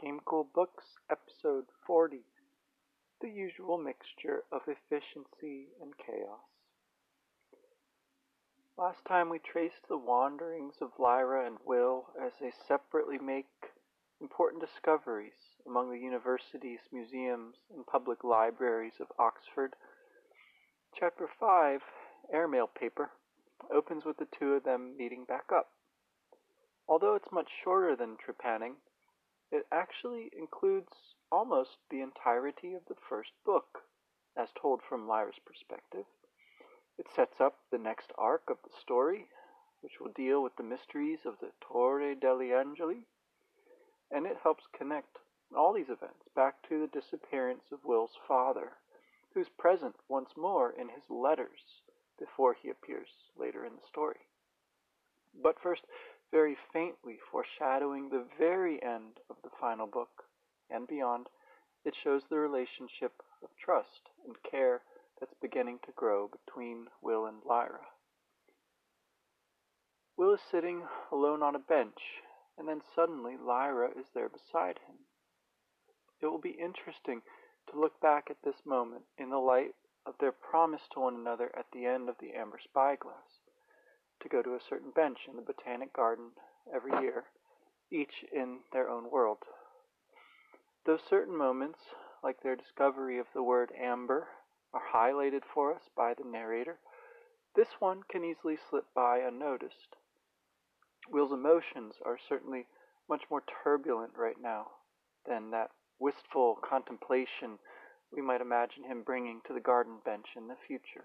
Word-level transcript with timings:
Game 0.00 0.20
Cool 0.24 0.46
Books, 0.54 0.84
episode 1.10 1.64
40. 1.84 2.18
The 3.20 3.28
usual 3.28 3.78
mixture 3.78 4.44
of 4.52 4.60
efficiency 4.68 5.70
and 5.82 5.92
chaos. 5.98 6.38
Last 8.76 9.04
time 9.08 9.28
we 9.28 9.40
traced 9.40 9.88
the 9.88 9.98
wanderings 9.98 10.76
of 10.80 10.90
Lyra 11.00 11.46
and 11.46 11.56
Will 11.66 12.06
as 12.24 12.30
they 12.40 12.52
separately 12.68 13.18
make 13.18 13.48
important 14.20 14.62
discoveries 14.62 15.32
among 15.66 15.90
the 15.90 15.98
university's 15.98 16.86
museums 16.92 17.56
and 17.74 17.84
public 17.84 18.22
libraries 18.22 19.00
of 19.00 19.08
Oxford. 19.18 19.74
Chapter 20.96 21.28
5, 21.40 21.80
Airmail 22.32 22.68
Paper, 22.68 23.10
opens 23.74 24.04
with 24.04 24.18
the 24.18 24.28
two 24.38 24.54
of 24.54 24.62
them 24.62 24.96
meeting 24.96 25.24
back 25.24 25.46
up. 25.52 25.70
Although 26.86 27.16
it's 27.16 27.32
much 27.32 27.48
shorter 27.64 27.96
than 27.96 28.16
Trepanning, 28.16 28.74
it 29.50 29.66
actually 29.72 30.30
includes 30.36 30.92
almost 31.30 31.76
the 31.90 32.00
entirety 32.00 32.74
of 32.74 32.82
the 32.88 32.96
first 33.08 33.32
book, 33.44 33.84
as 34.36 34.48
told 34.52 34.82
from 34.82 35.08
Lyra's 35.08 35.40
perspective. 35.44 36.04
It 36.98 37.06
sets 37.14 37.40
up 37.40 37.58
the 37.70 37.78
next 37.78 38.12
arc 38.18 38.50
of 38.50 38.58
the 38.62 38.76
story, 38.80 39.26
which 39.80 40.00
will 40.00 40.12
deal 40.12 40.42
with 40.42 40.56
the 40.56 40.62
mysteries 40.62 41.20
of 41.24 41.38
the 41.40 41.52
Torre 41.60 42.14
degli 42.14 42.52
Angeli, 42.52 43.06
and 44.10 44.26
it 44.26 44.38
helps 44.42 44.64
connect 44.76 45.18
all 45.56 45.72
these 45.72 45.88
events 45.88 46.28
back 46.34 46.56
to 46.68 46.80
the 46.80 47.00
disappearance 47.00 47.72
of 47.72 47.84
Will's 47.84 48.16
father, 48.26 48.72
who's 49.32 49.48
present 49.48 49.96
once 50.08 50.30
more 50.36 50.72
in 50.72 50.88
his 50.88 51.04
letters 51.08 51.82
before 52.18 52.54
he 52.54 52.68
appears 52.68 53.08
later 53.36 53.64
in 53.64 53.72
the 53.76 53.86
story. 53.86 54.20
But 55.40 55.60
first, 55.60 55.84
very 56.30 56.56
faintly 56.72 57.18
foreshadowing 57.30 58.08
the 58.08 58.26
very 58.38 58.82
end 58.82 59.18
of 59.30 59.36
the 59.42 59.50
final 59.60 59.86
book 59.86 60.24
and 60.70 60.86
beyond, 60.86 61.26
it 61.84 61.94
shows 62.02 62.22
the 62.28 62.38
relationship 62.38 63.12
of 63.42 63.48
trust 63.56 64.10
and 64.26 64.36
care 64.50 64.82
that's 65.18 65.34
beginning 65.40 65.78
to 65.84 65.92
grow 65.96 66.28
between 66.28 66.86
Will 67.02 67.26
and 67.26 67.38
Lyra. 67.44 67.86
Will 70.16 70.34
is 70.34 70.40
sitting 70.50 70.82
alone 71.12 71.42
on 71.42 71.54
a 71.54 71.60
bench, 71.60 72.20
and 72.58 72.68
then 72.68 72.82
suddenly 72.94 73.36
Lyra 73.36 73.90
is 73.90 74.06
there 74.14 74.28
beside 74.28 74.78
him. 74.86 74.96
It 76.20 76.26
will 76.26 76.40
be 76.40 76.58
interesting 76.58 77.22
to 77.70 77.80
look 77.80 78.00
back 78.00 78.26
at 78.28 78.42
this 78.42 78.66
moment 78.66 79.04
in 79.16 79.30
the 79.30 79.38
light 79.38 79.74
of 80.04 80.14
their 80.18 80.32
promise 80.32 80.82
to 80.92 81.00
one 81.00 81.14
another 81.14 81.50
at 81.56 81.66
the 81.72 81.86
end 81.86 82.08
of 82.08 82.16
the 82.20 82.32
Amber 82.32 82.58
Spyglass 82.62 83.37
to 84.22 84.28
go 84.28 84.42
to 84.42 84.54
a 84.54 84.60
certain 84.68 84.90
bench 84.90 85.18
in 85.28 85.36
the 85.36 85.42
Botanic 85.42 85.92
Garden 85.92 86.30
every 86.74 86.92
year, 87.00 87.24
each 87.90 88.24
in 88.32 88.60
their 88.72 88.88
own 88.88 89.10
world. 89.10 89.38
Those 90.86 91.00
certain 91.08 91.36
moments, 91.36 91.80
like 92.22 92.42
their 92.42 92.56
discovery 92.56 93.18
of 93.18 93.26
the 93.34 93.42
word 93.42 93.70
amber, 93.78 94.28
are 94.72 94.82
highlighted 94.94 95.42
for 95.54 95.74
us 95.74 95.82
by 95.96 96.14
the 96.14 96.28
narrator, 96.28 96.78
this 97.54 97.68
one 97.80 98.02
can 98.10 98.24
easily 98.24 98.56
slip 98.56 98.84
by 98.94 99.18
unnoticed. 99.18 99.96
Will's 101.10 101.32
emotions 101.32 101.94
are 102.04 102.18
certainly 102.28 102.66
much 103.08 103.22
more 103.30 103.42
turbulent 103.64 104.12
right 104.16 104.40
now 104.40 104.66
than 105.26 105.50
that 105.50 105.70
wistful 105.98 106.58
contemplation 106.62 107.58
we 108.12 108.22
might 108.22 108.40
imagine 108.40 108.84
him 108.84 109.02
bringing 109.02 109.40
to 109.46 109.52
the 109.52 109.60
garden 109.60 109.98
bench 110.04 110.26
in 110.36 110.48
the 110.48 110.56
future. 110.66 111.04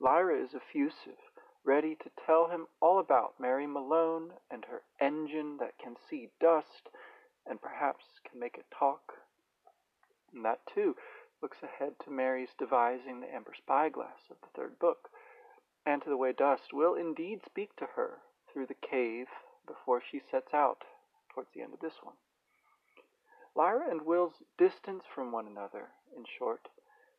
Lyra 0.00 0.42
is 0.42 0.54
effusive, 0.54 1.18
ready 1.64 1.94
to 1.94 2.10
tell 2.26 2.48
him 2.48 2.66
all 2.80 2.98
about 2.98 3.34
Mary 3.38 3.66
Malone 3.66 4.30
and 4.50 4.64
her 4.64 4.82
engine 5.00 5.58
that 5.58 5.78
can 5.78 5.94
see 6.08 6.30
dust 6.40 6.88
and 7.46 7.60
perhaps 7.60 8.04
can 8.28 8.40
make 8.40 8.56
it 8.56 8.64
talk. 8.76 9.12
And 10.32 10.44
that, 10.44 10.60
too, 10.74 10.96
looks 11.42 11.58
ahead 11.62 11.92
to 12.04 12.10
Mary's 12.10 12.54
devising 12.58 13.20
the 13.20 13.34
amber 13.34 13.52
spyglass 13.56 14.30
of 14.30 14.36
the 14.40 14.48
third 14.54 14.78
book, 14.78 15.10
and 15.84 16.02
to 16.02 16.08
the 16.08 16.16
way 16.16 16.32
dust 16.32 16.72
will 16.72 16.94
indeed 16.94 17.40
speak 17.44 17.74
to 17.76 17.86
her 17.96 18.18
through 18.52 18.66
the 18.66 18.88
cave 18.88 19.26
before 19.66 20.00
she 20.00 20.20
sets 20.30 20.52
out 20.54 20.84
towards 21.32 21.50
the 21.54 21.62
end 21.62 21.74
of 21.74 21.80
this 21.80 22.02
one. 22.02 22.16
Lyra 23.54 23.90
and 23.90 24.02
Will's 24.02 24.42
distance 24.58 25.04
from 25.14 25.32
one 25.32 25.46
another, 25.46 25.88
in 26.16 26.24
short, 26.38 26.68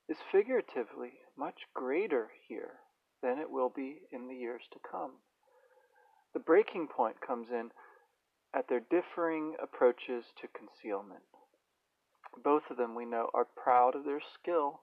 is 0.08 0.18
figuratively 0.32 1.14
much 1.38 1.62
greater 1.74 2.30
here 2.48 2.80
than 3.22 3.40
it 3.40 3.50
will 3.50 3.70
be 3.70 4.02
in 4.12 4.28
the 4.28 4.36
years 4.36 4.64
to 4.72 4.80
come. 4.90 5.12
The 6.34 6.40
breaking 6.40 6.88
point 6.88 7.18
comes 7.26 7.50
in 7.52 7.72
at 8.56 8.68
their 8.68 8.82
differing 8.90 9.56
approaches 9.62 10.26
to 10.42 10.48
concealment. 10.48 11.24
Both 12.44 12.64
of 12.70 12.78
them, 12.78 12.96
we 12.96 13.06
know, 13.06 13.30
are 13.34 13.46
proud 13.46 13.96
of 13.96 14.06
their 14.06 14.22
skill, 14.22 14.82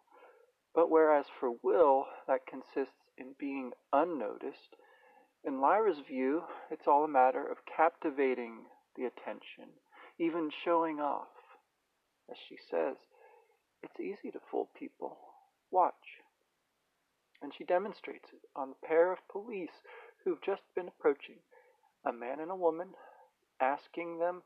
but 0.75 0.91
whereas 0.91 1.27
for 1.41 1.53
Will 1.63 2.07
that 2.27 2.47
consists 2.47 3.01
in 3.17 3.35
being 3.39 3.73
unnoticed, 3.93 4.77
in 5.45 5.61
Lyra's 5.61 6.01
view, 6.07 6.43
it's 6.71 6.87
all 6.87 7.05
a 7.05 7.09
matter 7.09 7.47
of 7.47 7.65
captivating 7.65 8.67
the 8.97 9.05
attention, 9.05 9.73
even 10.19 10.51
showing 10.65 11.01
off. 11.01 11.29
As 12.31 12.37
she 12.49 12.57
says, 12.71 12.97
it's 13.83 14.01
easy 14.01 14.31
to 14.33 14.41
fool 14.51 14.69
people. 14.79 15.17
Watch 15.71 15.95
and 17.43 17.53
she 17.57 17.65
demonstrates 17.65 18.29
it 18.33 18.41
on 18.57 18.71
the 18.71 18.87
pair 18.87 19.13
of 19.13 19.19
police 19.31 19.83
who've 20.25 20.43
just 20.43 20.63
been 20.75 20.89
approaching, 20.89 21.37
a 22.05 22.13
man 22.13 22.41
and 22.41 22.51
a 22.51 22.57
woman, 22.57 22.89
asking 23.61 24.19
them, 24.19 24.43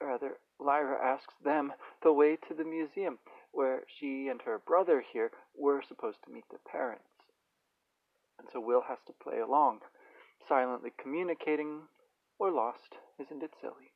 rather, 0.00 0.38
Lyra 0.58 0.98
asks 1.02 1.34
them 1.44 1.72
the 2.02 2.12
way 2.12 2.36
to 2.48 2.54
the 2.54 2.64
museum, 2.64 3.18
where 3.52 3.82
she 3.98 4.28
and 4.28 4.42
her 4.42 4.58
brother 4.58 5.02
here 5.12 5.30
were 5.56 5.82
supposed 5.86 6.18
to 6.24 6.32
meet 6.32 6.44
their 6.50 6.60
parents. 6.70 7.04
And 8.38 8.48
so 8.52 8.60
Will 8.60 8.82
has 8.88 8.98
to 9.06 9.12
play 9.22 9.38
along, 9.38 9.80
silently 10.48 10.92
communicating, 11.00 11.82
or 12.38 12.50
lost, 12.50 12.96
isn't 13.18 13.42
it 13.42 13.52
silly? 13.60 13.92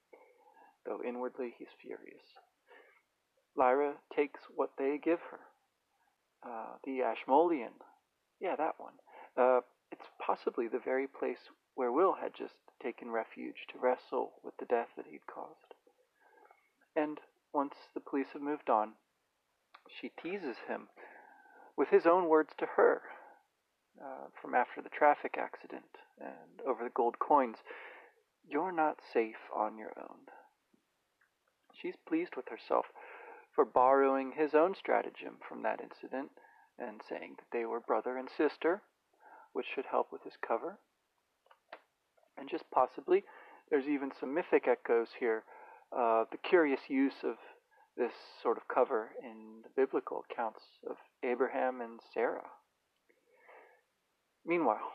Though 0.84 1.00
inwardly 1.02 1.54
he's 1.58 1.68
furious. 1.80 2.24
Lyra 3.56 3.94
takes 4.14 4.41
what 4.54 4.70
they 4.76 4.98
give 5.02 5.20
her 5.30 5.41
uh, 6.44 6.77
the 6.84 7.03
Ashmolean. 7.03 7.72
Yeah, 8.41 8.56
that 8.56 8.75
one. 8.78 8.94
Uh, 9.37 9.60
it's 9.91 10.06
possibly 10.25 10.69
the 10.69 10.78
very 10.78 11.06
place 11.06 11.50
where 11.75 11.93
Will 11.93 12.15
had 12.21 12.32
just 12.37 12.55
taken 12.82 13.10
refuge 13.10 13.66
to 13.72 13.78
wrestle 13.78 14.32
with 14.44 14.54
the 14.59 14.66
death 14.66 14.88
that 14.97 15.06
he'd 15.10 15.27
caused. 15.27 15.75
And 16.97 17.19
once 17.53 17.75
the 17.94 18.00
police 18.00 18.28
have 18.33 18.43
moved 18.43 18.69
on, 18.69 18.93
she 20.00 20.12
teases 20.21 20.56
him 20.69 20.88
with 21.77 21.88
his 21.88 22.06
own 22.06 22.28
words 22.28 22.50
to 22.59 22.66
her 22.77 23.03
uh, 24.00 24.28
from 24.41 24.54
after 24.54 24.83
the 24.83 24.88
traffic 24.88 25.37
accident 25.38 25.84
and 26.21 26.66
over 26.66 26.84
the 26.84 26.91
gold 26.91 27.19
coins 27.19 27.59
You're 28.47 28.72
not 28.72 28.99
safe 29.12 29.50
on 29.54 29.78
your 29.78 29.93
own. 29.97 30.28
She's 31.81 31.97
pleased 32.06 32.37
with 32.37 32.49
herself 32.49 32.87
for 33.54 33.65
borrowing 33.65 34.32
his 34.37 34.54
own 34.54 34.75
stratagem 34.75 35.37
from 35.48 35.62
that 35.62 35.81
incident 35.81 36.31
and 36.78 37.00
saying 37.09 37.37
that 37.38 37.56
they 37.56 37.65
were 37.65 37.81
brother 37.81 38.16
and 38.16 38.28
sister, 38.37 38.82
which 39.53 39.66
should 39.75 39.87
help 39.91 40.10
with 40.10 40.22
his 40.25 40.34
cover. 40.47 40.78
And 42.37 42.48
just 42.50 42.65
possibly, 42.72 43.22
there's 43.70 43.87
even 43.87 44.10
some 44.19 44.34
mythic 44.34 44.66
echoes 44.66 45.09
here. 45.19 45.44
Uh, 45.97 46.25
the 46.32 46.38
curious 46.38 46.81
use 46.88 47.22
of 47.22 47.37
this 47.97 48.12
sort 48.42 48.56
of 48.56 48.66
cover 48.66 49.10
in 49.22 49.62
the 49.62 49.71
biblical 49.76 50.25
accounts 50.28 50.60
of 50.88 50.97
Abraham 51.22 51.81
and 51.81 52.00
Sarah. 52.12 52.50
Meanwhile, 54.44 54.92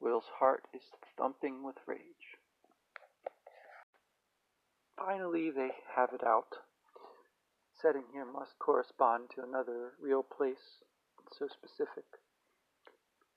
Will's 0.00 0.30
heart 0.38 0.62
is 0.72 0.82
thumping 1.18 1.64
with 1.64 1.76
rage. 1.86 2.38
Finally, 4.96 5.50
they 5.50 5.70
have 5.94 6.10
it 6.14 6.24
out 6.24 6.54
setting 7.80 8.04
here 8.12 8.24
must 8.24 8.58
correspond 8.58 9.30
to 9.30 9.42
another 9.42 9.92
real 10.00 10.22
place, 10.22 10.82
so 11.32 11.46
specific. 11.48 12.04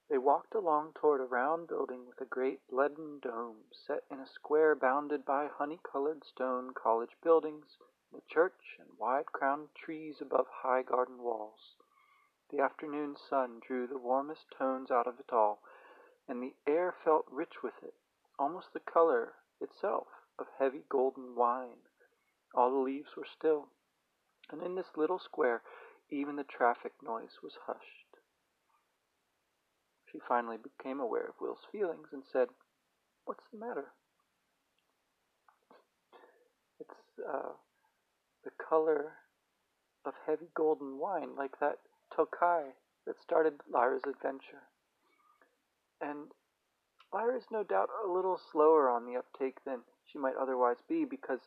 They 0.10 0.18
walked 0.18 0.56
along 0.56 0.94
toward 0.94 1.22
a 1.22 1.26
round 1.26 1.68
building 1.68 2.08
with 2.08 2.20
a 2.22 2.26
great 2.26 2.62
leaden 2.72 3.20
dome 3.20 3.66
set 3.72 4.06
in 4.10 4.20
a 4.20 4.26
square 4.26 4.76
bounded 4.76 5.24
by 5.26 5.48
honey-colored 5.48 6.24
stone 6.24 6.74
college 6.74 7.16
buildings, 7.22 7.78
the 8.12 8.22
church, 8.28 8.78
and 8.80 8.98
wide-crowned 8.98 9.68
trees 9.76 10.16
above 10.20 10.48
high 10.50 10.82
garden 10.82 11.22
walls. 11.22 11.76
The 12.50 12.60
afternoon 12.60 13.18
sun 13.30 13.60
drew 13.60 13.86
the 13.86 14.00
warmest 14.00 14.46
tones 14.58 14.90
out 14.90 15.06
of 15.06 15.20
it 15.20 15.32
all, 15.32 15.62
and 16.28 16.42
the 16.42 16.56
air 16.66 16.96
felt 17.04 17.26
rich 17.30 17.62
with 17.62 17.84
it, 17.84 17.94
almost 18.40 18.74
the 18.74 18.80
color 18.80 19.34
itself 19.62 20.08
of 20.40 20.48
heavy 20.58 20.86
golden 20.90 21.36
wine. 21.36 21.78
All 22.56 22.72
the 22.72 22.78
leaves 22.78 23.16
were 23.16 23.28
still 23.38 23.68
and 24.52 24.62
in 24.62 24.76
this 24.76 24.98
little 24.98 25.20
square 25.20 25.62
even 26.12 26.36
the 26.36 26.44
traffic 26.44 26.94
noise 27.04 27.38
was 27.44 27.54
hushed. 27.66 28.18
She 30.12 30.20
finally 30.28 30.58
became 30.58 31.00
aware 31.00 31.28
of 31.28 31.36
Will's 31.40 31.68
feelings 31.72 32.08
and 32.12 32.24
said, 32.32 32.48
What's 33.26 33.44
the 33.52 33.60
matter? 33.60 33.86
It's 36.80 37.20
uh, 37.20 37.54
the 38.44 38.52
color 38.58 39.14
of 40.06 40.14
heavy 40.26 40.48
golden 40.56 40.98
wine, 40.98 41.36
like 41.38 41.60
that 41.60 41.78
Tokai 42.16 42.72
that 43.06 43.22
started 43.22 43.54
Lyra's 43.72 44.04
adventure. 44.08 44.66
And 46.02 46.32
Lyra 47.14 47.38
is 47.38 47.46
no 47.52 47.64
doubt 47.64 47.90
a 48.04 48.12
little 48.12 48.40
slower 48.52 48.90
on 48.90 49.06
the 49.06 49.18
uptake 49.18 49.58
than 49.64 49.82
she 50.12 50.18
might 50.18 50.36
otherwise 50.36 50.78
be 50.88 51.06
because 51.06 51.42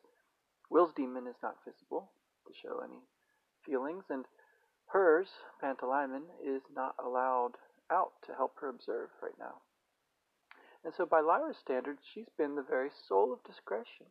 Will's 0.70 0.92
daemon 0.94 1.26
is 1.26 1.36
not 1.42 1.56
visible 1.64 2.10
to 2.52 2.68
show 2.68 2.80
any 2.84 3.00
feelings, 3.64 4.04
and 4.10 4.24
hers, 4.86 5.28
Pantalaimon, 5.62 6.28
is 6.44 6.62
not 6.74 6.94
allowed 7.02 7.52
out 7.90 8.12
to 8.26 8.34
help 8.34 8.54
her 8.60 8.68
observe 8.68 9.08
right 9.22 9.38
now. 9.38 9.62
And 10.84 10.92
so, 10.96 11.06
by 11.06 11.20
Lyra's 11.20 11.56
standards, 11.58 12.00
she's 12.12 12.28
been 12.36 12.56
the 12.56 12.66
very 12.68 12.90
soul 13.08 13.32
of 13.32 13.44
discretion. 13.44 14.06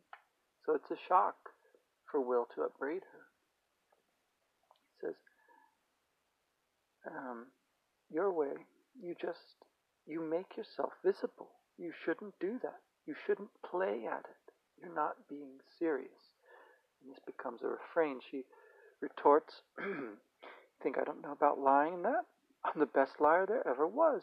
So 0.64 0.74
it's 0.74 0.90
a 0.90 1.08
shock 1.08 1.36
for 2.10 2.20
Will 2.20 2.46
to 2.54 2.62
upbraid 2.62 3.02
her. 3.12 3.24
He 5.00 5.06
says, 5.06 5.16
um, 7.06 7.46
Your 8.10 8.32
way, 8.32 8.54
you 9.00 9.14
just, 9.20 9.56
you 10.06 10.22
make 10.22 10.56
yourself 10.56 10.92
visible. 11.04 11.50
You 11.78 11.92
shouldn't 12.04 12.34
do 12.40 12.58
that. 12.62 12.80
You 13.06 13.14
shouldn't 13.26 13.50
play 13.68 14.06
at 14.06 14.20
it. 14.24 14.52
You're 14.80 14.94
not 14.94 15.28
being 15.28 15.58
serious. 15.78 16.31
And 17.02 17.12
this 17.12 17.20
becomes 17.26 17.62
a 17.62 17.68
refrain. 17.68 18.20
She 18.30 18.44
retorts, 19.00 19.62
Think 20.82 20.98
I 20.98 21.04
don't 21.04 21.22
know 21.22 21.32
about 21.32 21.58
lying 21.58 21.94
in 21.94 22.02
that? 22.02 22.26
I'm 22.64 22.80
the 22.80 22.86
best 22.86 23.20
liar 23.20 23.46
there 23.46 23.66
ever 23.66 23.86
was. 23.86 24.22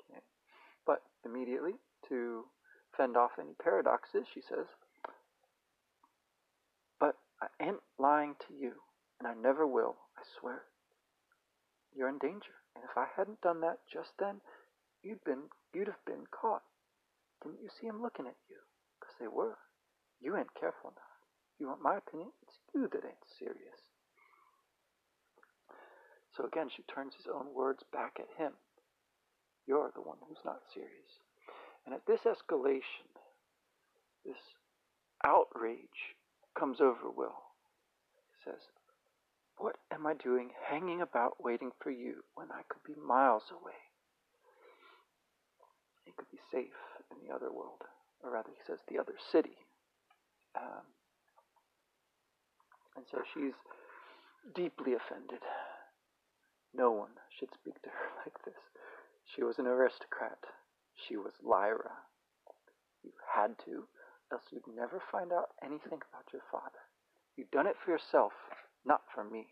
Okay. 0.00 0.20
But 0.86 1.02
immediately, 1.24 1.74
to 2.08 2.44
fend 2.96 3.16
off 3.16 3.32
any 3.38 3.52
paradoxes, 3.62 4.26
she 4.32 4.40
says, 4.40 4.66
But 6.98 7.16
I 7.40 7.48
ain't 7.62 7.82
lying 7.98 8.34
to 8.48 8.54
you, 8.54 8.72
and 9.18 9.28
I 9.28 9.34
never 9.34 9.66
will, 9.66 9.96
I 10.16 10.22
swear. 10.40 10.62
You're 11.94 12.08
in 12.08 12.18
danger, 12.18 12.56
and 12.74 12.84
if 12.84 12.96
I 12.96 13.06
hadn't 13.16 13.42
done 13.42 13.60
that 13.60 13.80
just 13.92 14.12
then, 14.18 14.40
you'd 15.02 15.22
been 15.24 15.44
you'd 15.74 15.88
have 15.88 16.04
been 16.06 16.24
caught. 16.30 16.62
Didn't 17.42 17.60
you 17.62 17.68
see 17.68 17.86
him 17.86 18.00
looking 18.00 18.26
at 18.26 18.36
you? 18.48 18.56
Because 18.98 19.14
they 19.20 19.28
were. 19.28 19.58
You 20.22 20.36
ain't 20.36 20.54
careful 20.54 20.90
enough. 20.94 21.18
If 21.54 21.60
you 21.60 21.66
want 21.66 21.82
my 21.82 21.98
opinion, 21.98 22.30
it's 22.42 22.58
you 22.74 22.88
that 22.92 23.04
ain't 23.04 23.26
serious. 23.38 23.90
So 26.36 26.46
again, 26.46 26.68
she 26.74 26.82
turns 26.84 27.14
his 27.14 27.26
own 27.26 27.52
words 27.52 27.82
back 27.92 28.16
at 28.18 28.30
him. 28.38 28.52
You're 29.66 29.90
the 29.94 30.00
one 30.00 30.18
who's 30.26 30.44
not 30.44 30.62
serious. 30.72 31.20
And 31.84 31.94
at 31.94 32.06
this 32.06 32.22
escalation, 32.22 33.10
this 34.24 34.38
outrage 35.24 36.14
comes 36.58 36.80
over 36.80 37.10
Will. 37.14 37.42
He 38.30 38.50
says, 38.50 38.60
What 39.58 39.76
am 39.92 40.06
I 40.06 40.14
doing 40.14 40.50
hanging 40.68 41.00
about 41.02 41.42
waiting 41.42 41.72
for 41.82 41.90
you 41.90 42.22
when 42.34 42.50
I 42.50 42.62
could 42.68 42.82
be 42.86 42.98
miles 43.00 43.50
away? 43.50 43.78
He 46.04 46.12
could 46.16 46.30
be 46.30 46.40
safe 46.50 46.78
in 47.10 47.26
the 47.26 47.34
other 47.34 47.52
world, 47.52 47.82
or 48.22 48.30
rather, 48.32 48.50
he 48.50 48.62
says, 48.66 48.78
the 48.88 48.98
other 48.98 49.14
city. 49.30 49.56
Um, 50.56 50.86
and 52.96 53.04
so 53.10 53.22
she's 53.32 53.56
deeply 54.54 54.94
offended. 54.94 55.40
No 56.74 56.90
one 56.90 57.16
should 57.38 57.52
speak 57.54 57.80
to 57.82 57.88
her 57.88 58.08
like 58.24 58.44
this. 58.44 58.60
She 59.24 59.42
was 59.42 59.58
an 59.58 59.66
aristocrat. 59.66 60.38
She 60.94 61.16
was 61.16 61.32
Lyra. 61.42 61.92
You 63.02 63.12
had 63.34 63.58
to, 63.64 63.88
else 64.30 64.42
you'd 64.50 64.66
never 64.74 65.00
find 65.10 65.32
out 65.32 65.50
anything 65.62 66.00
about 66.00 66.32
your 66.32 66.42
father. 66.50 66.82
You've 67.36 67.50
done 67.50 67.66
it 67.66 67.76
for 67.82 67.90
yourself, 67.90 68.32
not 68.84 69.02
for 69.14 69.24
me. 69.24 69.46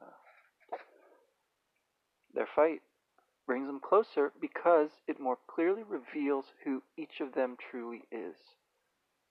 Uh, 0.00 0.76
their 2.34 2.48
fight 2.54 2.82
brings 3.46 3.66
them 3.66 3.80
closer 3.80 4.32
because 4.40 4.90
it 5.06 5.20
more 5.20 5.38
clearly 5.48 5.82
reveals 5.82 6.46
who 6.64 6.82
each 6.96 7.20
of 7.20 7.32
them 7.32 7.56
truly 7.70 8.02
is, 8.10 8.34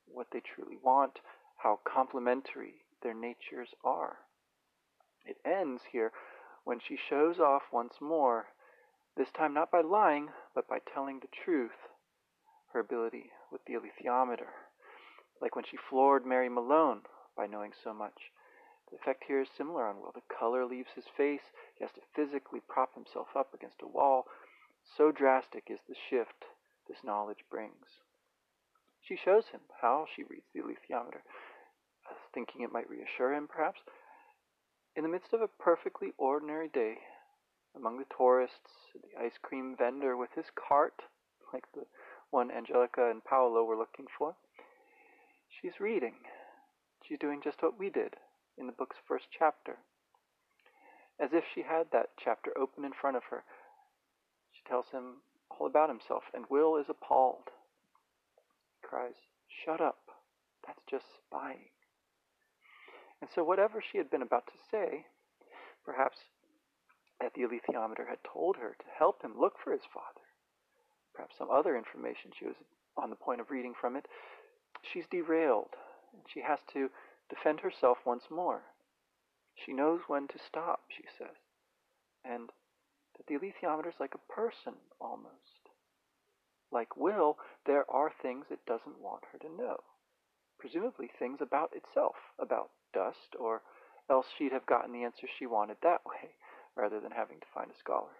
what 0.08 0.28
they 0.32 0.42
truly 0.42 0.78
want, 0.82 1.20
how 1.58 1.80
complementary 1.84 2.86
their 3.02 3.14
natures 3.14 3.70
are. 3.84 4.18
It 5.26 5.38
ends 5.46 5.82
here 5.92 6.12
when 6.64 6.80
she 6.80 6.98
shows 6.98 7.40
off 7.40 7.64
once 7.72 7.96
more 8.02 8.48
this 9.18 9.32
time 9.32 9.54
not 9.54 9.72
by 9.72 9.82
lying, 9.82 10.30
but 10.54 10.68
by 10.68 10.80
telling 10.80 11.20
the 11.20 11.28
truth. 11.28 11.90
Her 12.74 12.80
ability 12.82 13.32
with 13.52 13.64
the 13.66 13.74
alethiometer, 13.76 14.52
like 15.42 15.56
when 15.56 15.64
she 15.64 15.78
floored 15.78 16.26
Mary 16.26 16.50
Malone 16.50 17.04
by 17.38 17.48
knowing 17.48 17.72
so 17.84 17.94
much. 17.94 18.32
The 18.92 18.98
effect 18.98 19.24
here 19.28 19.42
is 19.42 19.50
similar 19.50 19.88
on 19.88 20.02
Will. 20.02 20.12
The 20.12 20.22
color 20.22 20.66
leaves 20.66 20.92
his 20.94 21.08
face. 21.08 21.52
He 21.76 21.84
has 21.84 21.94
to 21.94 22.02
physically 22.14 22.60
prop 22.68 22.94
himself 22.94 23.28
up 23.36 23.54
against 23.54 23.82
a 23.82 23.88
wall. 23.88 24.26
So 24.84 25.12
drastic 25.12 25.70
is 25.70 25.80
the 25.88 25.96
shift 25.96 26.46
this 26.88 27.04
knowledge 27.04 27.46
brings. 27.50 28.02
She 29.08 29.16
shows 29.16 29.46
him 29.52 29.62
how 29.82 30.08
she 30.16 30.24
reads 30.24 30.48
the 30.52 30.62
alethiometer, 30.62 31.22
uh, 32.10 32.16
thinking 32.34 32.62
it 32.62 32.72
might 32.72 32.90
reassure 32.90 33.34
him, 33.34 33.48
perhaps. 33.48 33.80
In 34.96 35.04
the 35.04 35.10
midst 35.10 35.32
of 35.32 35.42
a 35.42 35.48
perfectly 35.48 36.14
ordinary 36.18 36.70
day, 36.70 36.98
among 37.76 38.00
the 38.00 38.06
tourists, 38.18 38.90
the 38.94 39.24
ice 39.24 39.38
cream 39.44 39.76
vendor 39.78 40.18
with 40.18 40.32
his 40.36 40.46
cart, 40.56 41.04
like 41.54 41.66
the 41.74 41.86
one 42.32 42.50
Angelica 42.50 43.12
and 43.12 43.24
Paolo 43.24 43.64
were 43.64 43.78
looking 43.78 44.08
for. 44.18 44.36
She's 45.50 45.80
reading. 45.80 46.16
She's 47.04 47.20
doing 47.20 47.42
just 47.44 47.62
what 47.62 47.78
we 47.78 47.92
did 47.92 48.16
in 48.58 48.66
the 48.66 48.74
book's 48.74 48.98
first 49.08 49.26
chapter. 49.38 49.78
As 51.20 51.30
if 51.32 51.44
she 51.54 51.62
had 51.62 51.92
that 51.92 52.10
chapter 52.18 52.58
open 52.58 52.84
in 52.84 52.94
front 52.94 53.18
of 53.18 53.24
her, 53.30 53.44
she 54.52 54.68
tells 54.68 54.90
him 54.90 55.22
all 55.52 55.68
about 55.68 55.90
himself, 55.90 56.24
and 56.34 56.46
Will 56.50 56.76
is 56.78 56.90
appalled. 56.90 57.52
Cries, 58.96 59.28
Shut 59.66 59.82
up. 59.82 60.08
That's 60.66 60.80
just 60.90 61.04
spying. 61.28 61.68
And 63.20 63.30
so, 63.30 63.44
whatever 63.44 63.84
she 63.84 63.98
had 63.98 64.10
been 64.10 64.22
about 64.22 64.48
to 64.48 64.54
say, 64.72 65.04
perhaps 65.84 66.16
that 67.20 67.34
the 67.34 67.42
alethiometer 67.42 68.08
had 68.08 68.24
told 68.24 68.56
her 68.56 68.70
to 68.80 68.86
help 68.98 69.22
him 69.22 69.34
look 69.38 69.56
for 69.62 69.74
his 69.74 69.84
father. 69.94 70.24
Perhaps 71.14 71.36
some 71.38 71.52
other 71.52 71.76
information 71.76 72.32
she 72.32 72.46
was 72.46 72.56
on 72.96 73.10
the 73.10 73.18
point 73.18 73.42
of 73.42 73.52
reading 73.52 73.74
from 73.80 73.98
it. 73.98 74.06
She's 74.82 75.08
derailed, 75.12 75.76
and 76.14 76.22
she 76.34 76.40
has 76.40 76.60
to 76.72 76.90
defend 77.30 77.60
herself 77.60 77.98
once 78.06 78.24
more. 78.32 78.62
She 79.56 79.74
knows 79.74 80.08
when 80.08 80.30
to 80.30 80.40
stop, 80.40 80.84
she 80.88 81.04
says, 81.18 81.36
and 82.24 82.50
that 83.18 83.28
the 83.28 83.36
alethiometer 83.36 83.90
is 83.90 84.00
like 84.00 84.16
a 84.16 84.32
person 84.32 84.76
almost. 85.02 85.45
Like 86.76 86.98
Will, 86.98 87.38
there 87.66 87.90
are 87.90 88.12
things 88.22 88.48
it 88.52 88.66
doesn't 88.68 89.00
want 89.00 89.24
her 89.32 89.40
to 89.40 89.56
know. 89.56 89.78
Presumably 90.60 91.08
things 91.08 91.40
about 91.40 91.74
itself, 91.74 92.16
about 92.38 92.72
dust, 92.94 93.34
or 93.40 93.62
else 94.10 94.26
she'd 94.38 94.52
have 94.52 94.66
gotten 94.66 94.92
the 94.92 95.06
answer 95.06 95.26
she 95.26 95.46
wanted 95.46 95.78
that 95.82 96.02
way 96.06 96.32
rather 96.76 97.00
than 97.00 97.12
having 97.12 97.40
to 97.40 97.46
find 97.54 97.72
a 97.72 97.80
scholar. 97.80 98.12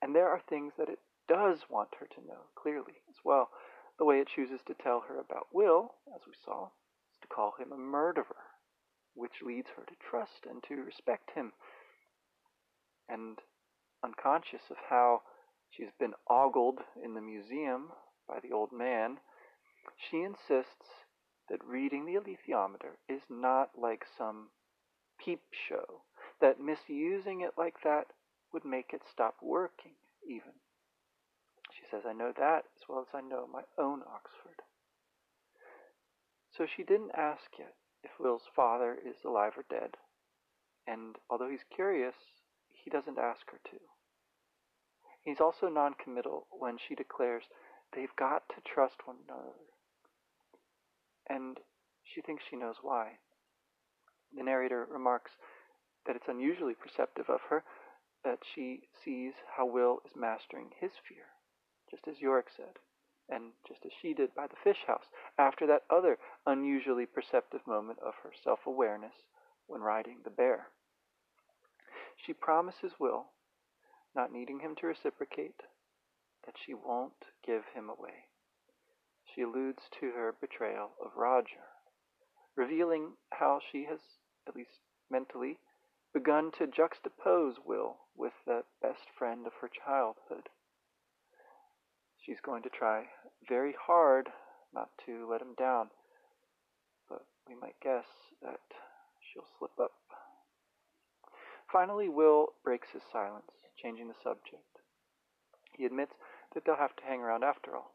And 0.00 0.14
there 0.14 0.28
are 0.28 0.40
things 0.48 0.74
that 0.78 0.88
it 0.88 1.00
does 1.26 1.58
want 1.68 1.88
her 1.98 2.06
to 2.06 2.26
know 2.26 2.46
clearly 2.54 3.02
as 3.10 3.16
well. 3.24 3.50
The 3.98 4.04
way 4.04 4.20
it 4.20 4.28
chooses 4.28 4.60
to 4.68 4.74
tell 4.74 5.00
her 5.08 5.18
about 5.18 5.48
Will, 5.52 5.94
as 6.14 6.22
we 6.24 6.34
saw, 6.44 6.66
is 7.12 7.18
to 7.22 7.28
call 7.28 7.54
him 7.58 7.72
a 7.72 7.76
murderer, 7.76 8.46
which 9.14 9.42
leads 9.42 9.70
her 9.76 9.82
to 9.82 9.96
trust 10.08 10.46
and 10.48 10.62
to 10.68 10.84
respect 10.84 11.32
him. 11.34 11.52
And 13.08 13.38
unconscious 14.04 14.70
of 14.70 14.76
how 14.88 15.22
she's 15.76 15.92
been 15.98 16.14
ogled 16.28 16.80
in 17.02 17.14
the 17.14 17.20
museum 17.20 17.88
by 18.28 18.38
the 18.40 18.52
old 18.52 18.72
man, 18.72 19.18
she 19.96 20.22
insists 20.22 21.04
that 21.48 21.64
reading 21.64 22.06
the 22.06 22.14
alethiometer 22.14 22.96
is 23.08 23.22
not 23.28 23.70
like 23.76 24.04
some 24.16 24.48
peep 25.18 25.42
show 25.68 26.02
that 26.40 26.60
misusing 26.60 27.40
it 27.40 27.52
like 27.56 27.76
that 27.84 28.06
would 28.52 28.64
make 28.64 28.92
it 28.92 29.02
stop 29.10 29.36
working, 29.42 29.92
even. 30.28 30.52
She 31.72 31.84
says, 31.90 32.02
I 32.06 32.12
know 32.12 32.32
that 32.38 32.64
as 32.76 32.88
well 32.88 33.00
as 33.00 33.14
I 33.14 33.20
know 33.20 33.46
my 33.50 33.62
own 33.78 34.02
Oxford. 34.02 34.62
So 36.56 36.66
she 36.66 36.82
didn't 36.82 37.12
ask 37.16 37.44
yet 37.58 37.74
if 38.02 38.10
Will's 38.18 38.48
father 38.54 38.98
is 39.04 39.16
alive 39.24 39.52
or 39.56 39.64
dead, 39.70 39.96
and 40.86 41.16
although 41.30 41.48
he's 41.48 41.64
curious, 41.74 42.14
he 42.68 42.90
doesn't 42.90 43.18
ask 43.18 43.50
her 43.50 43.60
to. 43.70 43.91
He's 45.22 45.40
also 45.40 45.68
noncommittal 45.68 46.46
when 46.50 46.78
she 46.78 46.94
declares 46.94 47.44
they've 47.94 48.14
got 48.16 48.48
to 48.50 48.60
trust 48.62 49.06
one 49.06 49.16
another. 49.28 49.54
And 51.28 51.58
she 52.02 52.20
thinks 52.20 52.44
she 52.48 52.56
knows 52.56 52.76
why. 52.82 53.18
The 54.34 54.42
narrator 54.42 54.86
remarks 54.90 55.32
that 56.06 56.16
it's 56.16 56.28
unusually 56.28 56.74
perceptive 56.74 57.28
of 57.28 57.40
her 57.50 57.62
that 58.24 58.40
she 58.54 58.88
sees 59.04 59.34
how 59.56 59.66
Will 59.66 60.00
is 60.04 60.12
mastering 60.16 60.70
his 60.80 60.92
fear, 61.08 61.26
just 61.90 62.06
as 62.08 62.18
Iorek 62.18 62.50
said, 62.56 62.78
and 63.28 63.52
just 63.66 63.84
as 63.84 63.92
she 64.00 64.14
did 64.14 64.34
by 64.34 64.46
the 64.46 64.56
fish 64.62 64.84
house, 64.86 65.06
after 65.38 65.66
that 65.66 65.84
other 65.90 66.18
unusually 66.46 67.06
perceptive 67.06 67.66
moment 67.66 67.98
of 68.00 68.14
her 68.22 68.32
self 68.42 68.60
awareness 68.66 69.14
when 69.66 69.80
riding 69.80 70.18
the 70.24 70.30
bear. 70.30 70.68
She 72.16 72.32
promises 72.32 72.92
Will, 72.98 73.26
not 74.14 74.32
needing 74.32 74.60
him 74.60 74.74
to 74.76 74.86
reciprocate, 74.86 75.62
that 76.44 76.54
she 76.64 76.74
won't 76.74 77.26
give 77.44 77.62
him 77.74 77.88
away. 77.88 78.26
She 79.24 79.42
alludes 79.42 79.82
to 80.00 80.10
her 80.10 80.34
betrayal 80.38 80.90
of 81.02 81.16
Roger, 81.16 81.64
revealing 82.56 83.12
how 83.30 83.60
she 83.70 83.86
has, 83.88 84.00
at 84.46 84.54
least 84.54 84.80
mentally, 85.10 85.58
begun 86.12 86.50
to 86.58 86.66
juxtapose 86.66 87.54
Will 87.64 87.96
with 88.16 88.32
the 88.46 88.64
best 88.82 89.08
friend 89.16 89.46
of 89.46 89.52
her 89.60 89.68
childhood. 89.68 90.48
She's 92.20 92.40
going 92.44 92.62
to 92.64 92.68
try 92.68 93.06
very 93.48 93.74
hard 93.86 94.28
not 94.74 94.90
to 95.06 95.28
let 95.30 95.40
him 95.40 95.54
down, 95.58 95.88
but 97.08 97.24
we 97.48 97.54
might 97.54 97.80
guess 97.82 98.06
that 98.42 98.60
she'll 99.20 99.48
slip 99.58 99.78
up. 99.80 99.92
Finally, 101.70 102.08
Will 102.08 102.48
breaks 102.62 102.90
his 102.92 103.02
silence, 103.10 103.50
changing 103.82 104.08
the 104.08 104.22
subject. 104.22 104.78
He 105.76 105.84
admits 105.84 106.12
that 106.54 106.64
they'll 106.64 106.76
have 106.76 106.96
to 106.96 107.04
hang 107.04 107.20
around 107.20 107.44
after 107.44 107.74
all, 107.74 107.94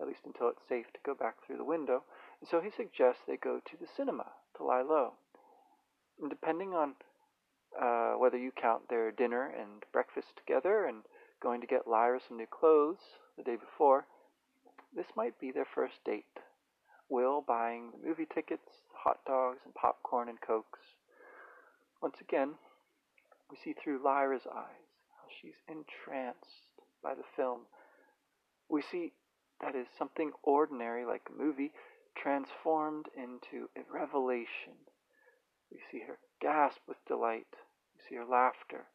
at 0.00 0.06
least 0.06 0.24
until 0.24 0.48
it's 0.48 0.66
safe 0.68 0.86
to 0.92 1.00
go 1.04 1.14
back 1.14 1.36
through 1.46 1.58
the 1.58 1.64
window, 1.64 2.02
and 2.40 2.48
so 2.48 2.60
he 2.60 2.70
suggests 2.70 3.22
they 3.26 3.36
go 3.36 3.60
to 3.60 3.76
the 3.80 3.86
cinema 3.86 4.26
to 4.56 4.64
lie 4.64 4.82
low. 4.82 5.12
And 6.20 6.30
depending 6.30 6.74
on 6.74 6.94
uh, 7.80 8.12
whether 8.18 8.36
you 8.36 8.50
count 8.50 8.88
their 8.88 9.10
dinner 9.10 9.46
and 9.46 9.84
breakfast 9.92 10.28
together 10.36 10.86
and 10.86 11.02
going 11.42 11.60
to 11.60 11.66
get 11.66 11.88
Lyra 11.88 12.20
some 12.26 12.36
new 12.36 12.46
clothes 12.46 13.18
the 13.36 13.44
day 13.44 13.56
before, 13.56 14.06
this 14.94 15.06
might 15.16 15.38
be 15.40 15.50
their 15.50 15.66
first 15.74 16.04
date. 16.04 16.24
Will 17.08 17.44
buying 17.46 17.90
the 17.92 18.06
movie 18.06 18.26
tickets, 18.32 18.84
hot 18.94 19.18
dogs, 19.26 19.60
and 19.64 19.74
popcorn 19.74 20.28
and 20.28 20.40
cokes. 20.40 20.80
Once 22.00 22.16
again, 22.20 22.54
we 23.50 23.56
see 23.62 23.74
through 23.74 24.02
Lyra's 24.02 24.46
eyes 24.46 24.91
she's 25.40 25.60
entranced 25.68 26.68
by 27.02 27.14
the 27.14 27.24
film. 27.36 27.62
We 28.68 28.82
see 28.82 29.12
that 29.60 29.74
is 29.74 29.86
something 29.98 30.32
ordinary 30.42 31.04
like 31.04 31.22
a 31.28 31.42
movie 31.42 31.72
transformed 32.16 33.06
into 33.16 33.68
a 33.76 33.80
revelation. 33.92 34.74
We 35.70 35.80
see 35.90 36.04
her 36.06 36.18
gasp 36.40 36.80
with 36.86 37.04
delight. 37.06 37.46
We 37.94 38.02
see 38.08 38.16
her 38.16 38.24
laughter. 38.24 38.86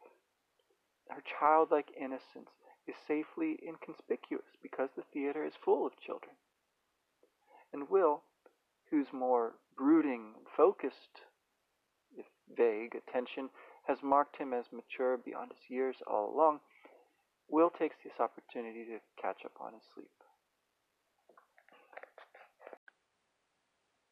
Her 1.09 1.23
childlike 1.39 1.91
innocence 1.99 2.51
is 2.85 2.95
safely 3.07 3.59
inconspicuous 3.65 4.45
because 4.61 4.89
the 4.95 5.03
theater 5.13 5.45
is 5.45 5.53
full 5.55 5.85
of 5.85 5.99
children. 5.99 6.35
And 7.73 7.89
Will, 7.89 8.23
whose 8.89 9.11
more 9.13 9.53
brooding 9.75 10.33
and 10.37 10.47
focused, 10.55 11.21
if 12.15 12.25
vague, 12.55 12.95
attention 12.95 13.49
has 13.87 13.97
marked 14.03 14.37
him 14.37 14.53
as 14.53 14.65
mature 14.71 15.17
beyond 15.17 15.51
his 15.51 15.69
years 15.69 15.95
all 16.05 16.33
along, 16.33 16.59
Will 17.49 17.69
takes 17.69 17.95
this 18.03 18.19
opportunity 18.19 18.83
to 18.85 18.99
catch 19.21 19.45
up 19.45 19.53
on 19.61 19.73
his 19.73 19.83
sleep. 19.95 20.11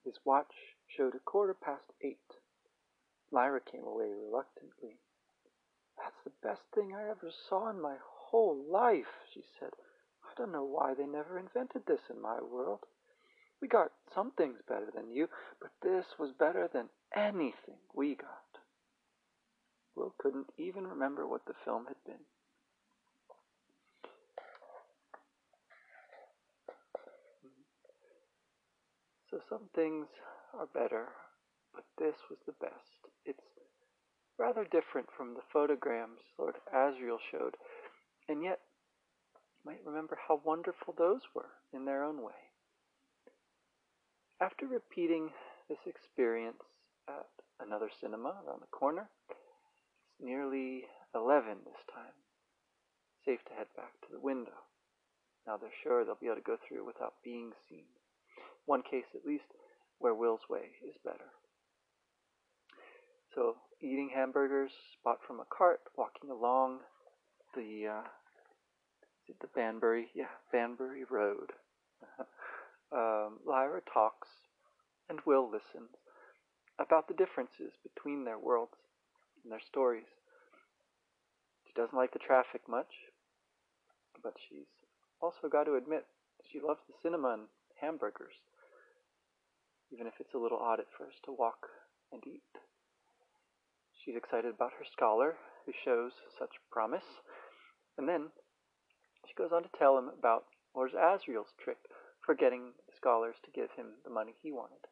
His 0.05 0.15
watch 0.23 0.53
showed 0.87 1.15
a 1.15 1.19
quarter 1.19 1.53
past 1.53 1.91
eight. 2.01 2.17
Lyra 3.31 3.59
came 3.59 3.83
away 3.83 4.07
reluctantly. 4.13 4.99
That's 5.97 6.23
the 6.23 6.47
best 6.47 6.61
thing 6.73 6.93
I 6.95 7.09
ever 7.09 7.31
saw 7.49 7.69
in 7.69 7.81
my 7.81 7.95
whole 7.99 8.63
life, 8.71 9.11
she 9.33 9.41
said. 9.59 9.71
I 10.23 10.33
don't 10.37 10.51
know 10.51 10.63
why 10.63 10.93
they 10.93 11.05
never 11.05 11.37
invented 11.37 11.85
this 11.85 12.01
in 12.09 12.21
my 12.21 12.39
world. 12.41 12.79
We 13.61 13.67
got 13.67 13.91
some 14.13 14.31
things 14.31 14.59
better 14.67 14.91
than 14.93 15.11
you, 15.11 15.27
but 15.59 15.71
this 15.81 16.05
was 16.17 16.31
better 16.31 16.69
than 16.71 16.89
anything 17.15 17.79
we 17.93 18.15
got. 18.15 18.44
Couldn't 20.17 20.51
even 20.57 20.87
remember 20.87 21.27
what 21.27 21.45
the 21.45 21.53
film 21.63 21.85
had 21.87 21.97
been. 22.05 22.23
So 29.29 29.39
some 29.49 29.69
things 29.75 30.07
are 30.57 30.67
better, 30.67 31.07
but 31.73 31.83
this 31.97 32.15
was 32.29 32.39
the 32.45 32.53
best. 32.61 33.11
It's 33.25 33.43
rather 34.37 34.63
different 34.63 35.07
from 35.15 35.33
the 35.33 35.41
photograms 35.51 36.21
Lord 36.37 36.55
Asriel 36.73 37.19
showed, 37.31 37.55
and 38.29 38.43
yet 38.43 38.59
you 39.33 39.71
might 39.71 39.85
remember 39.85 40.17
how 40.27 40.41
wonderful 40.43 40.93
those 40.97 41.21
were 41.33 41.49
in 41.73 41.85
their 41.85 42.03
own 42.03 42.21
way. 42.21 42.51
After 44.39 44.67
repeating 44.67 45.31
this 45.69 45.79
experience 45.85 46.61
at 47.07 47.27
another 47.59 47.89
cinema 48.01 48.35
around 48.47 48.61
the 48.61 48.67
corner, 48.71 49.09
nearly 50.21 50.83
11 51.13 51.65
this 51.65 51.83
time. 51.93 52.15
Safe 53.25 53.43
to 53.45 53.53
head 53.53 53.67
back 53.75 53.93
to 54.01 54.07
the 54.11 54.19
window. 54.19 54.55
Now 55.47 55.57
they're 55.57 55.69
sure 55.83 56.03
they'll 56.03 56.19
be 56.19 56.27
able 56.27 56.37
to 56.37 56.41
go 56.41 56.57
through 56.67 56.85
without 56.85 57.13
being 57.23 57.51
seen 57.69 57.85
one 58.65 58.81
case 58.81 59.05
at 59.13 59.25
least 59.25 59.45
where 59.99 60.13
Will's 60.13 60.49
way 60.49 60.75
is 60.87 60.95
better. 61.03 61.31
So, 63.33 63.55
eating 63.81 64.11
hamburgers 64.13 64.71
bought 65.03 65.19
from 65.25 65.39
a 65.39 65.45
cart, 65.55 65.81
walking 65.97 66.29
along 66.29 66.79
the 67.55 67.87
uh, 67.87 68.07
the 69.41 69.47
Banbury, 69.55 70.07
yeah, 70.13 70.31
Banbury 70.51 71.03
Road. 71.09 71.51
um, 72.91 73.39
Lyra 73.45 73.81
talks, 73.91 74.27
and 75.09 75.19
Will 75.25 75.49
listens 75.49 75.89
about 76.79 77.07
the 77.07 77.13
differences 77.13 77.73
between 77.83 78.23
their 78.23 78.39
worlds 78.39 78.77
and 79.45 79.51
their 79.53 79.61
stories. 79.61 80.09
She 81.69 81.73
doesn't 81.77 81.95
like 81.95 82.11
the 82.11 82.19
traffic 82.19 82.65
much, 82.67 82.89
but 84.21 84.33
she's 84.49 84.67
also 85.21 85.47
got 85.47 85.69
to 85.69 85.77
admit 85.77 86.05
she 86.51 86.59
loves 86.59 86.81
the 86.89 86.97
cinema 87.01 87.37
and 87.37 87.47
hamburgers 87.79 88.33
even 89.91 90.07
if 90.07 90.13
it's 90.19 90.33
a 90.33 90.37
little 90.37 90.57
odd 90.57 90.79
at 90.79 90.91
first 90.97 91.17
to 91.25 91.31
walk 91.31 91.67
and 92.11 92.21
eat. 92.25 92.43
She's 94.03 94.15
excited 94.15 94.53
about 94.53 94.73
her 94.77 94.85
scholar, 94.91 95.35
who 95.65 95.73
shows 95.73 96.11
such 96.37 96.51
promise, 96.71 97.23
and 97.97 98.07
then 98.07 98.29
she 99.25 99.33
goes 99.37 99.51
on 99.51 99.63
to 99.63 99.69
tell 99.77 99.97
him 99.97 100.09
about 100.17 100.45
Lord 100.75 100.91
Asriel's 100.93 101.53
trick 101.57 101.77
for 102.23 102.35
getting 102.35 102.73
scholars 102.95 103.35
to 103.45 103.51
give 103.51 103.71
him 103.77 103.97
the 104.03 104.11
money 104.11 104.33
he 104.41 104.51
wanted. 104.51 104.85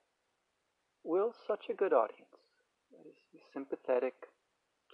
Will 1.04 1.34
such 1.48 1.70
a 1.70 1.76
good 1.76 1.94
audience. 1.94 2.32
that 2.92 3.06
is, 3.06 3.18
sympathetic, 3.54 4.14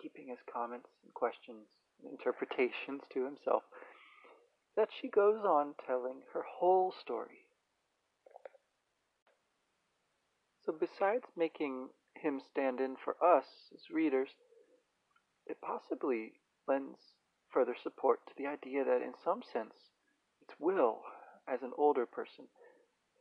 keeping 0.01 0.27
his 0.27 0.39
comments 0.51 0.89
and 1.03 1.13
questions 1.13 1.67
and 2.01 2.11
interpretations 2.11 3.01
to 3.13 3.25
himself, 3.25 3.63
that 4.75 4.89
she 4.89 5.09
goes 5.09 5.43
on 5.43 5.75
telling 5.85 6.21
her 6.33 6.43
whole 6.59 6.93
story 6.93 7.49
So, 10.69 10.75
besides 10.79 11.25
making 11.35 11.89
him 12.13 12.39
stand 12.51 12.79
in 12.79 12.95
for 13.03 13.15
us 13.23 13.45
as 13.73 13.89
readers, 13.89 14.29
it 15.47 15.57
possibly 15.61 16.33
lends 16.67 16.99
further 17.51 17.75
support 17.81 18.19
to 18.27 18.33
the 18.37 18.45
idea 18.45 18.83
that, 18.83 19.01
in 19.01 19.13
some 19.23 19.41
sense, 19.41 19.73
it's 20.43 20.59
Will, 20.59 21.01
as 21.47 21.63
an 21.63 21.71
older 21.75 22.05
person, 22.05 22.45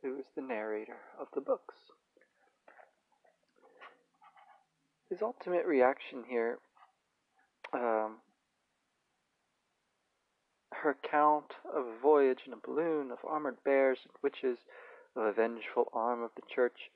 who 0.03 0.19
is 0.19 0.25
the 0.35 0.43
narrator 0.43 0.99
of 1.19 1.27
the 1.33 1.41
books. 1.41 1.73
His 5.09 5.23
ultimate 5.23 5.65
reaction 5.65 6.25
here, 6.29 6.59
um, 7.73 8.17
her 10.71 10.91
account 10.91 11.53
of 11.73 11.85
a 11.85 11.99
voyage 12.01 12.41
in 12.45 12.53
a 12.53 12.57
balloon, 12.57 13.11
of 13.11 13.17
armored 13.27 13.57
bears 13.63 13.99
and 14.03 14.13
witches, 14.23 14.59
of 15.15 15.23
a 15.23 15.33
vengeful 15.33 15.89
arm 15.93 16.23
of 16.23 16.31
the 16.35 16.43
church, 16.53 16.89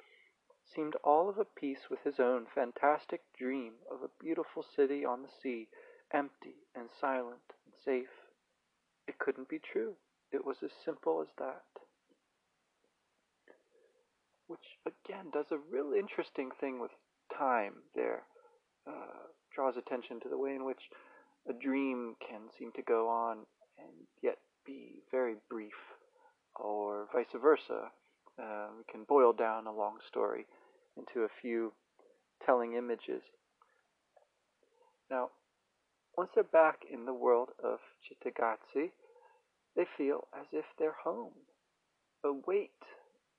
seemed 0.74 0.96
all 1.04 1.30
of 1.30 1.38
a 1.38 1.46
piece 1.46 1.90
with 1.90 2.00
his 2.04 2.20
own 2.20 2.46
fantastic 2.54 3.22
dream 3.38 3.74
of 3.92 4.02
a 4.02 4.24
beautiful 4.24 4.64
city 4.76 5.06
on 5.06 5.22
the 5.22 5.30
sea, 5.42 5.68
empty 6.14 6.56
and 6.76 6.90
silent 7.00 7.42
and 7.66 7.74
safe. 7.84 8.14
It 9.08 9.20
couldn't 9.20 9.50
be 9.50 9.60
true. 9.60 9.94
It 10.32 10.46
was 10.46 10.58
as 10.64 10.72
simple 10.86 11.22
as 11.22 11.28
that. 11.38 11.64
Which, 14.48 14.78
again, 14.86 15.26
does 15.32 15.52
a 15.52 15.58
real 15.72 15.94
interesting 15.94 16.52
thing 16.60 16.80
with 16.80 16.92
time 17.38 17.74
there. 17.96 18.24
Uh, 18.88 19.28
draws 19.54 19.76
attention 19.78 20.20
to 20.22 20.30
the 20.30 20.38
way 20.38 20.56
in 20.56 20.66
which 20.66 20.82
a 21.50 21.54
dream 21.54 22.16
can 22.20 22.42
seem 22.58 22.72
to 22.76 22.82
go 22.82 23.10
on 23.10 23.40
and 23.78 23.92
yet 24.22 24.38
be 24.66 25.02
very 25.12 25.36
brief, 25.50 25.74
or 26.56 27.08
vice 27.14 27.26
versa. 27.42 27.92
Uh, 28.42 28.68
we 28.78 28.84
can 28.92 29.04
boil 29.08 29.34
down 29.34 29.68
a 29.68 29.74
long 29.74 29.98
story 30.08 30.46
into 30.98 31.26
a 31.26 31.36
few 31.42 31.74
telling 32.46 32.74
images. 32.74 33.22
Now, 35.12 35.30
once 36.18 36.30
they're 36.34 36.44
back 36.44 36.80
in 36.92 37.06
the 37.06 37.14
world 37.14 37.50
of 37.64 37.80
Cittàgazze, 38.06 38.92
they 39.76 39.86
feel 39.98 40.28
as 40.40 40.46
if 40.52 40.66
they're 40.78 40.96
home, 41.04 41.34
a 42.24 42.32
weight 42.48 42.72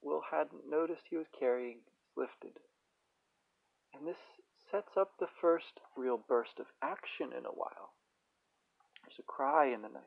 Will 0.05 0.21
hadn't 0.31 0.69
noticed 0.69 1.09
he 1.09 1.17
was 1.17 1.27
carrying 1.39 1.79
is 1.79 2.05
lifted. 2.15 2.61
And 3.95 4.07
this 4.07 4.21
sets 4.71 4.97
up 4.97 5.13
the 5.19 5.29
first 5.41 5.81
real 5.97 6.19
burst 6.29 6.59
of 6.59 6.67
action 6.83 7.33
in 7.37 7.45
a 7.47 7.55
while. 7.55 7.93
There's 9.03 9.19
a 9.19 9.23
cry 9.23 9.67
in 9.67 9.83
the 9.83 9.89
night, 9.89 10.03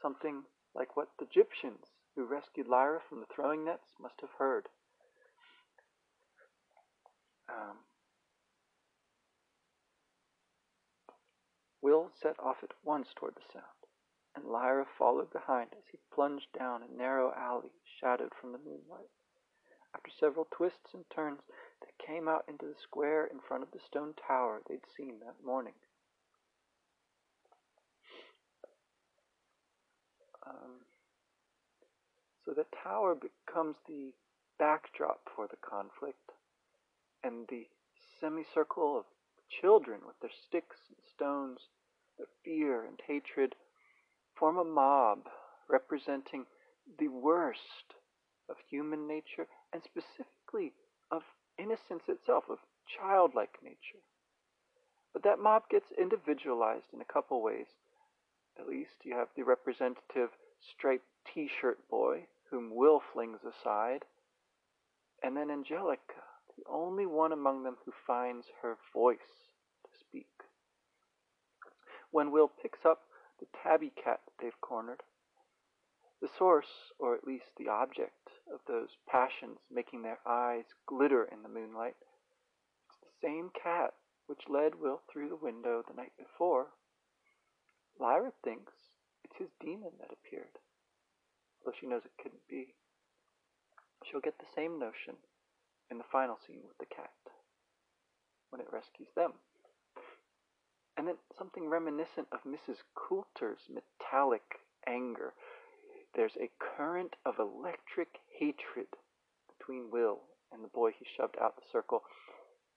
something 0.00 0.42
like 0.74 0.96
what 0.96 1.08
the 1.18 1.26
Gyptians 1.26 1.90
who 2.14 2.24
rescued 2.24 2.68
Lyra 2.68 3.00
from 3.08 3.20
the 3.20 3.26
throwing 3.34 3.64
nets 3.64 3.92
must 4.00 4.20
have 4.20 4.30
heard. 4.38 4.68
Um, 7.48 7.78
Will 11.82 12.10
set 12.14 12.38
off 12.38 12.62
at 12.62 12.70
once 12.84 13.08
toward 13.16 13.34
the 13.34 13.52
sound, 13.52 13.64
and 14.36 14.44
Lyra 14.44 14.86
followed 14.96 15.32
behind 15.32 15.70
as 15.72 15.82
he 15.90 15.98
plunged 16.14 16.52
down 16.56 16.82
a 16.82 16.96
narrow 16.96 17.32
alley 17.34 17.72
shadowed 18.00 18.32
from 18.40 18.52
the 18.52 18.58
moonlight. 18.58 19.10
After 19.94 20.10
several 20.18 20.46
twists 20.50 20.94
and 20.94 21.04
turns, 21.14 21.40
they 21.80 22.06
came 22.06 22.28
out 22.28 22.44
into 22.48 22.66
the 22.66 22.74
square 22.82 23.26
in 23.26 23.40
front 23.40 23.62
of 23.62 23.70
the 23.72 23.80
stone 23.86 24.14
tower 24.26 24.60
they'd 24.68 24.80
seen 24.96 25.20
that 25.20 25.44
morning. 25.44 25.74
Um, 30.46 30.80
so 32.44 32.52
the 32.52 32.66
tower 32.82 33.14
becomes 33.14 33.76
the 33.86 34.12
backdrop 34.58 35.20
for 35.34 35.46
the 35.46 35.56
conflict, 35.56 36.32
and 37.22 37.46
the 37.48 37.66
semicircle 38.20 38.98
of 38.98 39.04
children 39.60 40.00
with 40.06 40.18
their 40.20 40.30
sticks 40.46 40.76
and 40.88 40.96
stones, 41.14 41.58
their 42.16 42.26
fear 42.44 42.84
and 42.84 42.98
hatred, 43.06 43.54
form 44.34 44.56
a 44.56 44.64
mob 44.64 45.28
representing 45.68 46.46
the 46.98 47.08
worst 47.08 47.94
of 48.48 48.56
human 48.68 49.06
nature 49.06 49.46
and 49.72 49.82
specifically 49.82 50.72
of 51.10 51.22
innocence 51.58 52.04
itself, 52.08 52.44
of 52.48 52.58
childlike 52.86 53.58
nature. 53.62 54.02
But 55.12 55.22
that 55.24 55.38
mob 55.38 55.68
gets 55.70 55.92
individualized 55.98 56.92
in 56.92 57.00
a 57.00 57.12
couple 57.12 57.42
ways. 57.42 57.66
At 58.58 58.68
least 58.68 59.04
you 59.04 59.14
have 59.14 59.28
the 59.36 59.44
representative 59.44 60.30
striped 60.60 61.06
t 61.26 61.48
shirt 61.48 61.78
boy, 61.88 62.26
whom 62.50 62.74
Will 62.74 63.00
flings 63.12 63.40
aside, 63.44 64.04
and 65.22 65.36
then 65.36 65.50
Angelica, 65.50 66.22
the 66.56 66.64
only 66.68 67.06
one 67.06 67.32
among 67.32 67.62
them 67.62 67.76
who 67.84 67.92
finds 68.06 68.46
her 68.62 68.76
voice 68.92 69.52
to 69.84 69.98
speak. 69.98 70.26
When 72.10 72.30
Will 72.30 72.48
picks 72.48 72.84
up 72.84 73.02
the 73.40 73.46
tabby 73.62 73.90
cat 73.90 74.20
they've 74.40 74.60
cornered, 74.60 75.02
the 76.22 76.28
source, 76.38 76.94
or 77.00 77.16
at 77.16 77.26
least 77.26 77.50
the 77.58 77.68
object, 77.68 78.30
of 78.54 78.60
those 78.68 78.90
passions 79.10 79.58
making 79.70 80.02
their 80.02 80.20
eyes 80.24 80.64
glitter 80.86 81.24
in 81.24 81.42
the 81.42 81.48
moonlight, 81.48 81.96
it's 82.86 83.00
the 83.02 83.26
same 83.26 83.50
cat 83.50 83.92
which 84.26 84.48
led 84.48 84.76
Will 84.76 85.02
through 85.10 85.28
the 85.28 85.36
window 85.36 85.82
the 85.82 85.96
night 85.96 86.12
before. 86.16 86.68
Lyra 87.98 88.32
thinks 88.44 88.72
it's 89.24 89.36
his 89.36 89.50
daemon 89.60 89.98
that 89.98 90.12
appeared, 90.12 90.62
though 91.64 91.72
she 91.78 91.88
knows 91.88 92.02
it 92.04 92.22
couldn't 92.22 92.46
be. 92.48 92.74
She'll 94.04 94.20
get 94.20 94.38
the 94.38 94.54
same 94.54 94.78
notion 94.78 95.16
in 95.90 95.98
the 95.98 96.04
final 96.10 96.38
scene 96.46 96.62
with 96.66 96.78
the 96.78 96.94
cat, 96.94 97.10
when 98.50 98.60
it 98.60 98.72
rescues 98.72 99.08
them. 99.16 99.32
And 100.96 101.08
then 101.08 101.16
something 101.36 101.68
reminiscent 101.68 102.28
of 102.30 102.46
Mrs. 102.46 102.78
Coulter's 102.94 103.66
metallic 103.68 104.60
anger. 104.86 105.32
There's 106.14 106.36
a 106.36 106.50
current 106.58 107.16
of 107.24 107.38
electric 107.38 108.20
hatred 108.38 108.88
between 109.58 109.90
Will 109.90 110.20
and 110.52 110.62
the 110.62 110.68
boy 110.68 110.90
he 110.90 111.06
shoved 111.16 111.36
out 111.40 111.56
the 111.56 111.68
circle, 111.72 112.02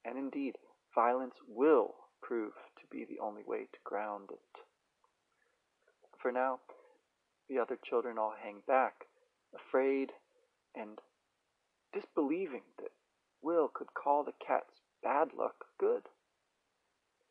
and 0.06 0.18
indeed, 0.18 0.56
violence 0.94 1.36
will 1.48 1.96
prove 2.22 2.54
to 2.80 2.88
be 2.90 3.04
the 3.04 3.20
only 3.20 3.44
way 3.44 3.68
to 3.72 3.80
ground 3.84 4.30
it. 4.32 4.62
For 6.22 6.32
now, 6.32 6.60
the 7.50 7.60
other 7.60 7.78
children 7.84 8.18
all 8.18 8.34
hang 8.42 8.62
back, 8.66 9.06
afraid 9.54 10.12
and 10.74 11.00
disbelieving 11.94 12.64
that 12.78 12.92
Will 13.42 13.68
could 13.68 13.94
call 13.94 14.24
the 14.24 14.34
cat's 14.46 14.82
bad 15.04 15.34
luck 15.38 15.66
good. 15.78 16.04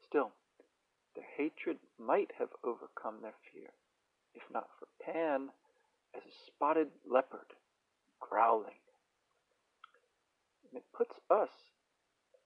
Still, 0.05 0.33
their 1.17 1.25
hatred 1.37 1.79
might 1.99 2.33
have 2.39 2.51
overcome 2.63 3.23
their 3.23 3.35
fear, 3.53 3.71
if 4.35 4.43
not 4.51 4.69
for 4.79 4.87
Pan 5.03 5.51
as 6.17 6.23
a 6.23 6.35
spotted 6.47 6.89
leopard, 7.09 7.55
growling. 8.21 8.81
And 10.69 10.79
it 10.79 10.85
puts 10.97 11.17
us, 11.31 11.51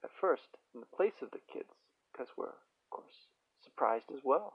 at 0.03 0.11
first, 0.21 0.57
in 0.75 0.81
the 0.81 0.97
place 0.97 1.23
of 1.23 1.31
the 1.31 1.45
kids, 1.53 1.73
because 2.13 2.29
we're, 2.37 2.47
of 2.47 2.91
course, 2.91 3.29
surprised 3.63 4.11
as 4.13 4.21
well. 4.25 4.55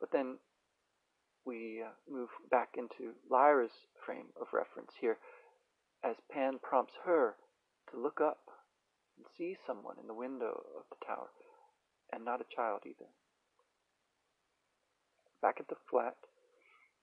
But 0.00 0.12
then 0.12 0.38
we 1.44 1.82
uh, 1.84 1.90
move 2.10 2.28
back 2.50 2.74
into 2.76 3.14
Lyra's 3.30 3.86
frame 4.04 4.26
of 4.40 4.48
reference 4.52 4.92
here 5.00 5.18
as 6.04 6.16
Pan 6.30 6.58
prompts 6.62 6.94
her 7.04 7.36
to 7.90 8.00
look 8.00 8.20
up 8.20 8.50
and 9.16 9.26
see 9.38 9.56
someone 9.66 9.96
in 10.00 10.06
the 10.06 10.14
window 10.14 10.62
of 10.76 10.84
the 10.90 11.06
tower, 11.06 11.28
and 12.12 12.24
not 12.24 12.40
a 12.40 12.54
child 12.54 12.80
either. 12.84 13.08
Back 15.40 15.56
at 15.60 15.68
the 15.68 15.76
flat, 15.88 16.16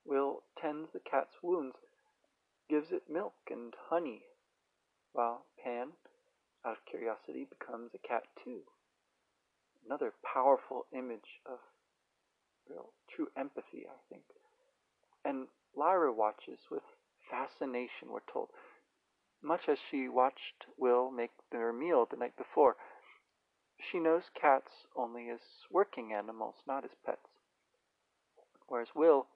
Will 0.06 0.44
tends 0.60 0.92
the 0.92 1.00
cat's 1.00 1.36
wounds, 1.42 1.76
gives 2.70 2.92
it 2.92 3.10
milk 3.10 3.36
and 3.50 3.74
honey, 3.90 4.24
while 5.14 5.46
Pan, 5.64 5.94
out 6.66 6.78
of 6.78 6.86
curiosity, 6.86 7.46
becomes 7.46 7.92
a 7.94 8.08
cat 8.08 8.24
too. 8.44 8.62
Another 9.86 10.14
powerful 10.24 10.86
image 10.92 11.42
of 11.46 11.60
real 12.70 12.94
true 13.10 13.28
empathy, 13.38 13.86
I 13.88 13.98
think. 14.10 14.24
And 15.26 15.48
Lyra 15.76 16.12
watches 16.12 16.60
with 16.70 16.84
fascination, 17.30 18.10
we're 18.10 18.20
told, 18.32 18.50
much 19.42 19.68
as 19.68 19.78
she 19.90 20.08
watched 20.08 20.66
Will 20.78 21.12
make 21.12 21.32
their 21.52 21.74
meal 21.74 22.06
the 22.10 22.18
night 22.18 22.36
before. 22.38 22.78
She 23.92 24.00
knows 24.00 24.24
cats 24.40 24.72
only 24.96 25.30
as 25.30 25.42
working 25.70 26.14
animals, 26.14 26.56
not 26.66 26.86
as 26.86 26.92
pets. 27.06 27.28
Whereas 28.68 28.96
Will, 28.96 29.28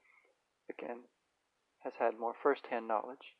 again, 0.69 0.99
has 1.83 1.93
had 1.99 2.19
more 2.19 2.33
first 2.41 2.65
hand 2.69 2.87
knowledge. 2.87 3.35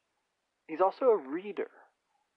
He's 0.68 0.82
also 0.82 1.06
a 1.06 1.18
reader. 1.18 1.70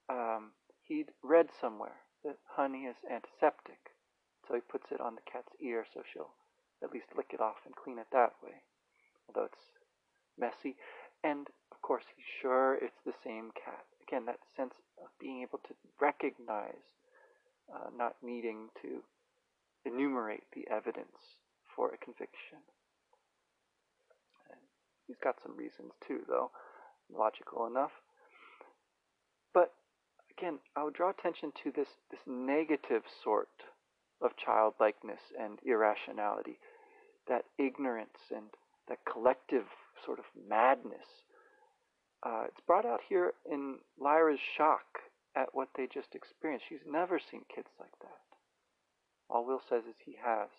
Um, 0.08 0.52
he'd 0.82 1.10
read 1.22 1.48
somewhere 1.60 1.96
that 2.24 2.38
honey 2.56 2.84
is 2.84 2.96
antiseptic, 3.10 3.94
so 4.46 4.54
he 4.54 4.60
puts 4.60 4.90
it 4.90 5.00
on 5.00 5.14
the 5.14 5.30
cat's 5.30 5.52
ear 5.60 5.86
so 5.92 6.02
she'll 6.12 6.34
at 6.82 6.92
least 6.92 7.06
lick 7.16 7.30
it 7.32 7.40
off 7.40 7.62
and 7.64 7.76
clean 7.76 7.98
it 7.98 8.06
that 8.12 8.32
way, 8.42 8.62
although 9.28 9.46
it's 9.46 9.78
messy. 10.38 10.76
And 11.22 11.48
of 11.72 11.82
course, 11.82 12.04
he's 12.16 12.24
sure 12.40 12.74
it's 12.74 13.00
the 13.04 13.14
same 13.24 13.50
cat. 13.54 13.84
Again, 14.08 14.26
that 14.26 14.40
sense 14.56 14.74
of 15.02 15.08
being 15.20 15.42
able 15.42 15.58
to 15.68 15.74
recognize, 16.00 16.96
uh, 17.72 17.90
not 17.96 18.16
needing 18.22 18.68
to 18.82 19.02
enumerate 19.84 20.44
the 20.52 20.66
evidence 20.70 21.38
for 21.74 21.92
a 21.92 21.98
conviction. 21.98 22.58
He's 25.10 25.18
got 25.24 25.42
some 25.42 25.56
reasons 25.56 25.90
too, 26.06 26.20
though, 26.28 26.52
logical 27.12 27.66
enough. 27.66 27.90
But 29.52 29.72
again, 30.30 30.60
I 30.76 30.84
would 30.84 30.94
draw 30.94 31.10
attention 31.10 31.50
to 31.64 31.72
this, 31.72 31.88
this 32.12 32.20
negative 32.28 33.02
sort 33.24 33.48
of 34.22 34.36
childlikeness 34.36 35.18
and 35.36 35.58
irrationality, 35.66 36.60
that 37.26 37.42
ignorance 37.58 38.30
and 38.30 38.54
that 38.86 38.98
collective 39.04 39.64
sort 40.06 40.20
of 40.20 40.26
madness. 40.48 41.26
Uh, 42.22 42.44
it's 42.46 42.60
brought 42.64 42.86
out 42.86 43.00
here 43.08 43.32
in 43.50 43.78
Lyra's 43.98 44.38
shock 44.56 45.00
at 45.34 45.48
what 45.54 45.70
they 45.76 45.88
just 45.92 46.14
experienced. 46.14 46.66
She's 46.68 46.86
never 46.86 47.18
seen 47.18 47.42
kids 47.52 47.70
like 47.80 47.98
that. 48.00 48.20
All 49.28 49.44
Will 49.44 49.62
says 49.68 49.82
is 49.88 49.96
he 50.06 50.14
has. 50.24 50.50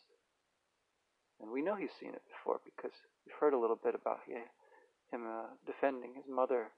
And 1.42 1.52
we 1.52 1.62
know 1.62 1.76
he's 1.76 1.98
seen 2.00 2.14
it 2.14 2.22
before 2.30 2.62
because 2.64 2.94
we've 3.26 3.36
heard 3.40 3.54
a 3.54 3.60
little 3.60 3.80
bit 3.82 3.96
about 3.96 4.20
him 4.28 5.26
uh, 5.26 5.50
defending 5.66 6.14
his 6.16 6.26
mother 6.30 6.70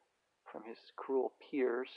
from 0.52 0.64
his 0.64 0.78
cruel 0.96 1.34
peers. 1.40 1.90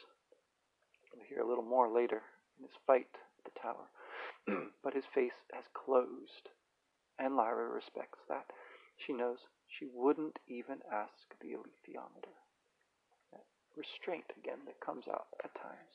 We'll 1.14 1.24
hear 1.28 1.40
a 1.40 1.48
little 1.48 1.64
more 1.64 1.88
later 1.88 2.22
in 2.58 2.64
his 2.64 2.76
fight 2.86 3.08
at 3.14 3.44
the 3.46 3.60
tower. 3.60 3.86
but 4.82 4.94
his 4.94 5.06
face 5.14 5.36
has 5.52 5.64
closed, 5.74 6.50
and 7.18 7.36
Lyra 7.36 7.68
respects 7.68 8.20
that. 8.28 8.46
She 8.98 9.12
knows 9.12 9.38
she 9.66 9.86
wouldn't 9.92 10.38
even 10.46 10.78
ask 10.92 11.34
the 11.40 11.54
alethiometer. 11.54 12.36
That 13.32 13.44
restraint 13.76 14.30
again 14.38 14.60
that 14.66 14.84
comes 14.84 15.04
out 15.08 15.26
at 15.42 15.54
times. 15.54 15.94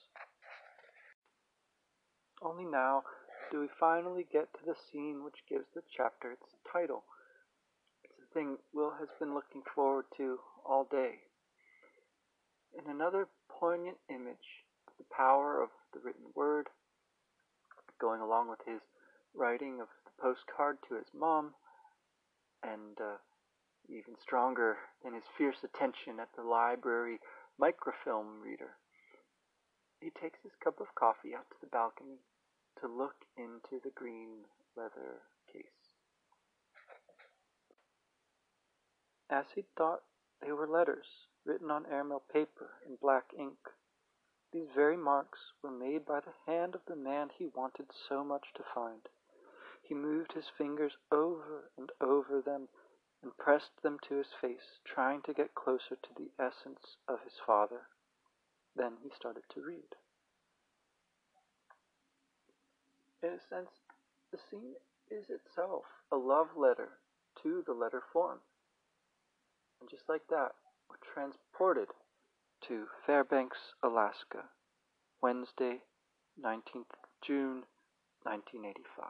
Only 2.41 2.65
now 2.65 3.03
do 3.51 3.59
we 3.59 3.67
finally 3.77 4.25
get 4.31 4.47
to 4.53 4.65
the 4.65 4.75
scene 4.89 5.23
which 5.25 5.43
gives 5.47 5.65
the 5.75 5.83
chapter 5.95 6.31
its 6.31 6.55
title. 6.71 7.03
It's 8.05 8.15
a 8.23 8.33
thing 8.33 8.57
Will 8.73 8.93
has 8.97 9.09
been 9.19 9.33
looking 9.33 9.61
forward 9.75 10.05
to 10.17 10.39
all 10.65 10.87
day. 10.89 11.19
In 12.73 12.89
another 12.89 13.27
poignant 13.49 13.97
image 14.09 14.63
the 14.97 15.03
power 15.15 15.61
of 15.61 15.69
the 15.93 15.99
written 15.99 16.31
word, 16.33 16.67
going 17.99 18.21
along 18.21 18.49
with 18.49 18.59
his 18.65 18.79
writing 19.35 19.81
of 19.81 19.87
the 20.05 20.15
postcard 20.21 20.77
to 20.87 20.95
his 20.95 21.11
mom, 21.13 21.51
and 22.63 22.95
uh, 23.01 23.19
even 23.89 24.15
stronger 24.21 24.77
than 25.03 25.13
his 25.13 25.27
fierce 25.37 25.63
attention 25.63 26.19
at 26.21 26.29
the 26.37 26.43
library 26.43 27.19
microfilm 27.59 28.39
reader. 28.41 28.77
He 29.99 30.09
takes 30.09 30.39
his 30.41 30.53
cup 30.63 30.79
of 30.79 30.95
coffee 30.95 31.35
out 31.35 31.49
to 31.49 31.57
the 31.61 31.67
balcony 31.67 32.21
to 32.81 32.87
look 32.87 33.15
into 33.37 33.79
the 33.83 33.91
green 33.95 34.45
leather 34.75 35.21
case. 35.51 35.63
As 39.29 39.45
he 39.55 39.63
thought, 39.77 40.01
they 40.41 40.51
were 40.51 40.67
letters 40.67 41.05
written 41.45 41.71
on 41.71 41.85
airmail 41.85 42.23
paper 42.33 42.71
in 42.85 42.97
black 43.01 43.25
ink. 43.37 43.57
These 44.51 44.67
very 44.75 44.97
marks 44.97 45.39
were 45.63 45.71
made 45.71 46.05
by 46.05 46.19
the 46.19 46.51
hand 46.51 46.75
of 46.75 46.81
the 46.87 46.95
man 46.95 47.29
he 47.37 47.47
wanted 47.55 47.85
so 48.09 48.23
much 48.23 48.47
to 48.55 48.63
find. 48.75 49.07
He 49.81 49.93
moved 49.93 50.33
his 50.33 50.49
fingers 50.57 50.93
over 51.11 51.71
and 51.77 51.91
over 52.01 52.41
them 52.41 52.67
and 53.23 53.37
pressed 53.37 53.81
them 53.81 53.97
to 54.07 54.15
his 54.15 54.33
face, 54.41 54.79
trying 54.83 55.21
to 55.23 55.33
get 55.33 55.55
closer 55.55 55.95
to 55.95 56.13
the 56.17 56.31
essence 56.37 56.97
of 57.07 57.21
his 57.23 57.39
father. 57.45 57.87
Then 58.75 58.97
he 59.03 59.09
started 59.15 59.43
to 59.53 59.61
read. 59.61 59.95
In 63.23 63.29
a 63.29 63.39
sense, 63.49 63.69
the 64.31 64.37
scene 64.49 64.73
is 65.09 65.29
itself 65.29 65.83
a 66.11 66.15
love 66.15 66.47
letter 66.57 66.89
to 67.43 67.63
the 67.65 67.73
letter 67.73 68.01
form. 68.11 68.39
And 69.79 69.89
just 69.89 70.09
like 70.09 70.27
that, 70.29 70.51
we're 70.89 71.13
transported 71.13 71.87
to 72.67 72.85
Fairbanks, 73.05 73.73
Alaska, 73.83 74.45
Wednesday, 75.21 75.81
19th 76.43 76.93
June, 77.25 77.63
1985. 78.23 79.07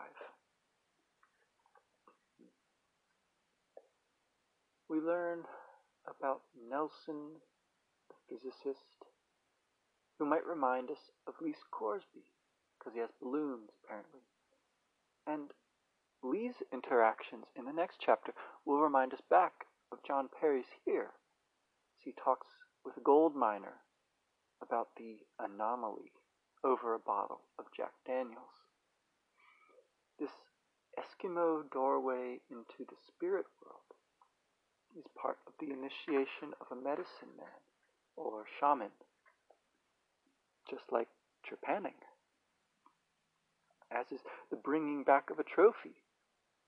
we 4.92 5.00
learn 5.00 5.40
about 6.06 6.42
Nelson, 6.70 7.40
the 8.10 8.16
physicist, 8.28 9.08
who 10.20 10.26
might 10.26 10.46
remind 10.46 10.92
us 10.92 11.00
of 11.26 11.34
Lee 11.40 11.56
Scoresby, 11.66 12.28
because 12.82 12.96
he 12.96 13.00
has 13.00 13.14
balloons, 13.22 13.70
apparently. 13.86 14.26
And 15.28 15.52
Lee's 16.24 16.66
interactions 16.74 17.46
in 17.56 17.66
the 17.66 17.74
next 17.74 17.98
chapter 18.04 18.34
will 18.66 18.82
remind 18.82 19.14
us 19.14 19.22
back 19.30 19.54
of 19.92 20.00
John 20.08 20.30
Parry's 20.40 20.74
here, 20.84 21.14
as 21.14 22.04
he 22.04 22.14
talks 22.14 22.48
with 22.84 22.98
a 22.98 23.02
gold 23.02 23.36
miner 23.36 23.86
about 24.64 24.90
the 24.98 25.18
anomaly 25.40 26.12
over 26.64 26.96
a 26.96 27.00
bottle 27.00 27.42
of 27.60 27.66
Jack 27.76 27.92
Daniels. 28.06 28.66
This 30.20 30.32
Eskimo 30.98 31.70
doorway 31.72 32.40
into 32.50 32.86
the 32.90 32.98
spirit 33.08 33.46
world 33.62 33.90
is 34.98 35.06
part 35.20 35.38
of 35.48 35.54
the 35.60 35.74
initiation 35.74 36.54
of 36.60 36.68
a 36.72 36.82
medicine 36.82 37.34
man 37.38 37.62
or 38.18 38.46
shaman, 38.60 38.92
just 40.70 40.84
like 40.92 41.08
trepanning, 41.46 41.98
as 43.92 44.12
is 44.12 44.22
the 44.50 44.56
bringing 44.56 45.04
back 45.04 45.30
of 45.30 45.40
a 45.40 45.44
trophy, 45.44 46.04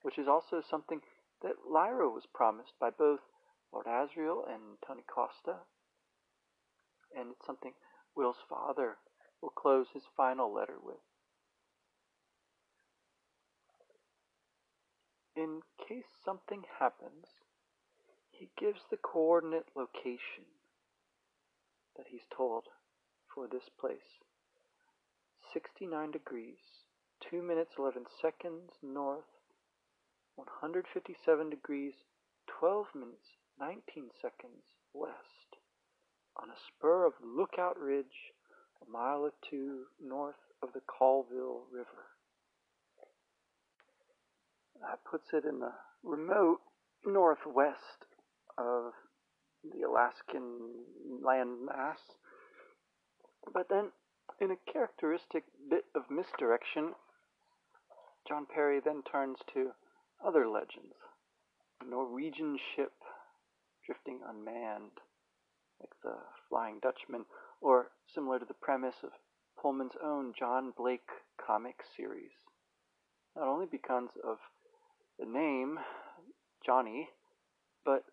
which 0.02 0.18
is 0.18 0.28
also 0.28 0.62
something 0.62 1.02
that 1.42 1.68
Lyra 1.70 2.10
was 2.10 2.26
promised 2.34 2.74
by 2.80 2.90
both 2.90 3.20
Lord 3.72 3.86
Asriel 3.88 4.44
and 4.48 4.78
Tony 4.86 5.04
Costa, 5.08 5.60
and 7.16 7.32
it's 7.32 7.46
something 7.46 7.74
Will's 8.16 8.44
father 8.48 8.98
will 9.42 9.50
close 9.50 9.88
his 9.94 10.04
final 10.16 10.54
letter 10.54 10.78
with. 10.82 10.98
In 15.36 15.62
case 15.88 16.06
something 16.24 16.64
happens, 16.80 17.26
he 18.32 18.50
gives 18.58 18.82
the 18.90 18.98
coordinate 18.98 19.68
location 19.76 20.46
that 21.98 22.08
he's 22.10 22.28
told 22.36 22.66
for 23.34 23.48
this 23.48 23.70
place 23.80 24.22
69 25.52 26.12
degrees, 26.12 26.83
2 27.30 27.42
minutes 27.42 27.74
11 27.78 28.04
seconds 28.22 28.72
north, 28.82 29.30
157 30.36 31.50
degrees, 31.50 31.94
12 32.60 32.88
minutes 32.96 33.38
19 33.60 34.10
seconds 34.22 34.64
west, 34.94 35.58
on 36.42 36.50
a 36.50 36.58
spur 36.68 37.06
of 37.06 37.14
Lookout 37.24 37.78
Ridge, 37.80 38.34
a 38.82 38.92
mile 38.92 39.22
or 39.22 39.34
two 39.50 39.86
north 40.04 40.42
of 40.62 40.70
the 40.74 40.82
Colville 40.88 41.64
River. 41.72 42.12
That 44.82 45.00
puts 45.10 45.28
it 45.34 45.46
in 45.46 45.60
the 45.60 45.74
remote 46.04 46.60
northwest 47.06 48.06
of 48.58 48.92
the 49.64 49.88
Alaskan 49.88 50.42
landmass. 51.24 52.02
But 53.54 53.70
then, 53.70 53.92
in 54.42 54.52
a 54.52 54.72
characteristic 54.72 55.44
bit 55.70 55.86
of 55.96 56.04
misdirection, 56.10 56.94
John 58.28 58.46
Parry 58.46 58.80
then 58.80 59.04
turns 59.04 59.40
to 59.54 59.72
other 60.26 60.48
legends. 60.48 60.96
A 61.82 61.86
Norwegian 61.86 62.58
ship 62.76 62.94
drifting 63.86 64.22
unmanned, 64.28 64.92
like 65.80 65.92
the 66.04 66.16
Flying 66.48 66.80
Dutchman, 66.82 67.26
or 67.60 67.92
similar 68.08 68.40
to 68.40 68.46
the 68.46 68.54
premise 68.54 69.04
of 69.04 69.12
Pullman's 69.62 69.98
own 70.02 70.34
John 70.38 70.72
Blake 70.76 71.10
comic 71.38 71.82
series. 71.96 72.32
Not 73.36 73.48
only 73.48 73.66
because 73.66 74.10
of 74.24 74.38
the 75.20 75.26
name, 75.26 75.80
Johnny, 76.66 77.10
but 77.84 78.06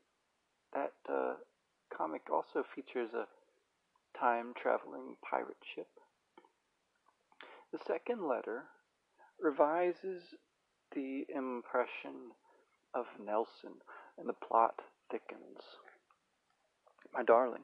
that 0.73 0.93
uh, 1.09 1.35
comic 1.97 2.23
also 2.33 2.65
features 2.75 3.11
a 3.15 3.27
time 4.19 4.53
traveling 4.61 5.17
pirate 5.23 5.63
ship. 5.75 5.89
The 7.73 7.79
second 7.87 8.27
letter 8.27 8.65
revises 9.43 10.23
the 10.95 11.27
impression 11.35 12.33
of 12.95 13.07
Nelson, 13.25 13.81
and 14.19 14.29
the 14.29 14.33
plot 14.33 14.75
thickens. 15.11 15.61
My 17.15 17.23
darling, 17.23 17.63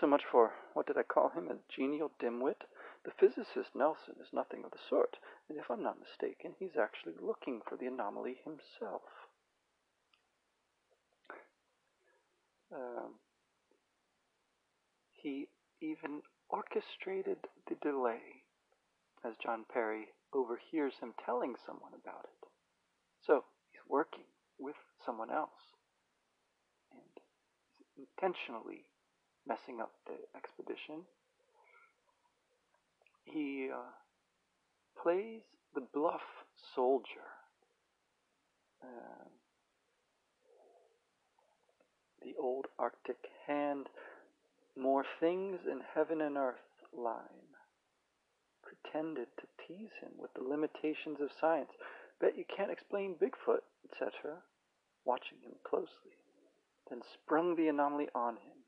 so 0.00 0.06
much 0.06 0.22
for 0.30 0.52
what 0.74 0.86
did 0.86 0.98
I 0.98 1.02
call 1.02 1.30
him? 1.30 1.48
A 1.48 1.56
genial 1.74 2.10
dimwit? 2.22 2.62
The 3.04 3.12
physicist 3.18 3.74
Nelson 3.74 4.14
is 4.20 4.32
nothing 4.32 4.64
of 4.64 4.70
the 4.70 4.78
sort, 4.88 5.16
and 5.48 5.58
if 5.58 5.70
I'm 5.70 5.82
not 5.82 6.00
mistaken, 6.00 6.54
he's 6.58 6.76
actually 6.80 7.14
looking 7.20 7.60
for 7.66 7.76
the 7.76 7.86
anomaly 7.86 8.38
himself. 8.44 9.02
Um, 12.74 13.14
he 15.12 15.48
even 15.80 16.22
orchestrated 16.50 17.38
the 17.68 17.76
delay 17.76 18.44
as 19.24 19.34
John 19.42 19.64
Parry 19.72 20.08
overhears 20.34 20.94
him 21.00 21.14
telling 21.24 21.54
someone 21.64 21.92
about 21.94 22.24
it. 22.24 22.48
So 23.20 23.44
he's 23.70 23.80
working 23.88 24.24
with 24.58 24.76
someone 25.04 25.30
else 25.30 25.74
and 26.92 27.22
he's 27.78 28.06
intentionally 28.06 28.84
messing 29.46 29.80
up 29.80 29.92
the 30.06 30.16
expedition. 30.36 31.02
He 33.24 33.68
uh, 33.72 33.92
plays 35.02 35.42
the 35.74 35.82
bluff 35.92 36.22
soldier. 36.74 37.28
Uh, 38.82 39.28
the 42.22 42.34
old 42.40 42.66
Arctic 42.78 43.16
hand, 43.46 43.86
more 44.76 45.04
things 45.20 45.60
in 45.70 45.80
heaven 45.94 46.20
and 46.20 46.36
earth 46.36 46.56
line. 46.92 47.47
Pretended 48.68 49.28
to 49.40 49.46
tease 49.66 49.96
him 50.02 50.12
with 50.18 50.34
the 50.34 50.42
limitations 50.42 51.20
of 51.22 51.30
science. 51.40 51.70
Bet 52.20 52.36
you 52.36 52.44
can't 52.54 52.70
explain 52.70 53.14
Bigfoot, 53.14 53.64
etc. 53.84 54.36
Watching 55.06 55.38
him 55.42 55.52
closely, 55.64 56.20
then 56.90 57.00
sprung 57.14 57.56
the 57.56 57.68
anomaly 57.68 58.08
on 58.14 58.34
him. 58.34 58.58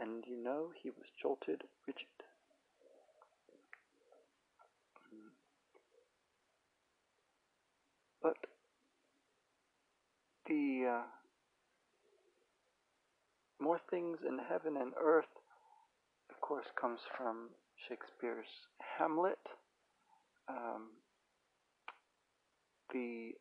And 0.00 0.24
you 0.26 0.42
know 0.42 0.70
he 0.82 0.90
was 0.90 1.06
jolted 1.20 1.62
rigid. 1.86 2.06
But 8.20 8.36
the 10.46 10.84
uh, 10.90 11.02
more 13.60 13.80
things 13.90 14.18
in 14.26 14.38
heaven 14.38 14.76
and 14.76 14.92
earth, 15.00 15.26
course, 16.48 16.66
comes 16.80 17.00
from 17.14 17.50
Shakespeare's 17.76 18.48
Hamlet. 18.96 19.38
Um, 20.48 20.92
the 22.90 23.32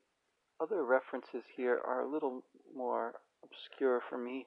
other 0.60 0.84
references 0.84 1.44
here 1.56 1.80
are 1.88 2.02
a 2.02 2.12
little 2.12 2.44
more 2.76 3.14
obscure 3.46 4.02
for 4.10 4.18
me. 4.18 4.46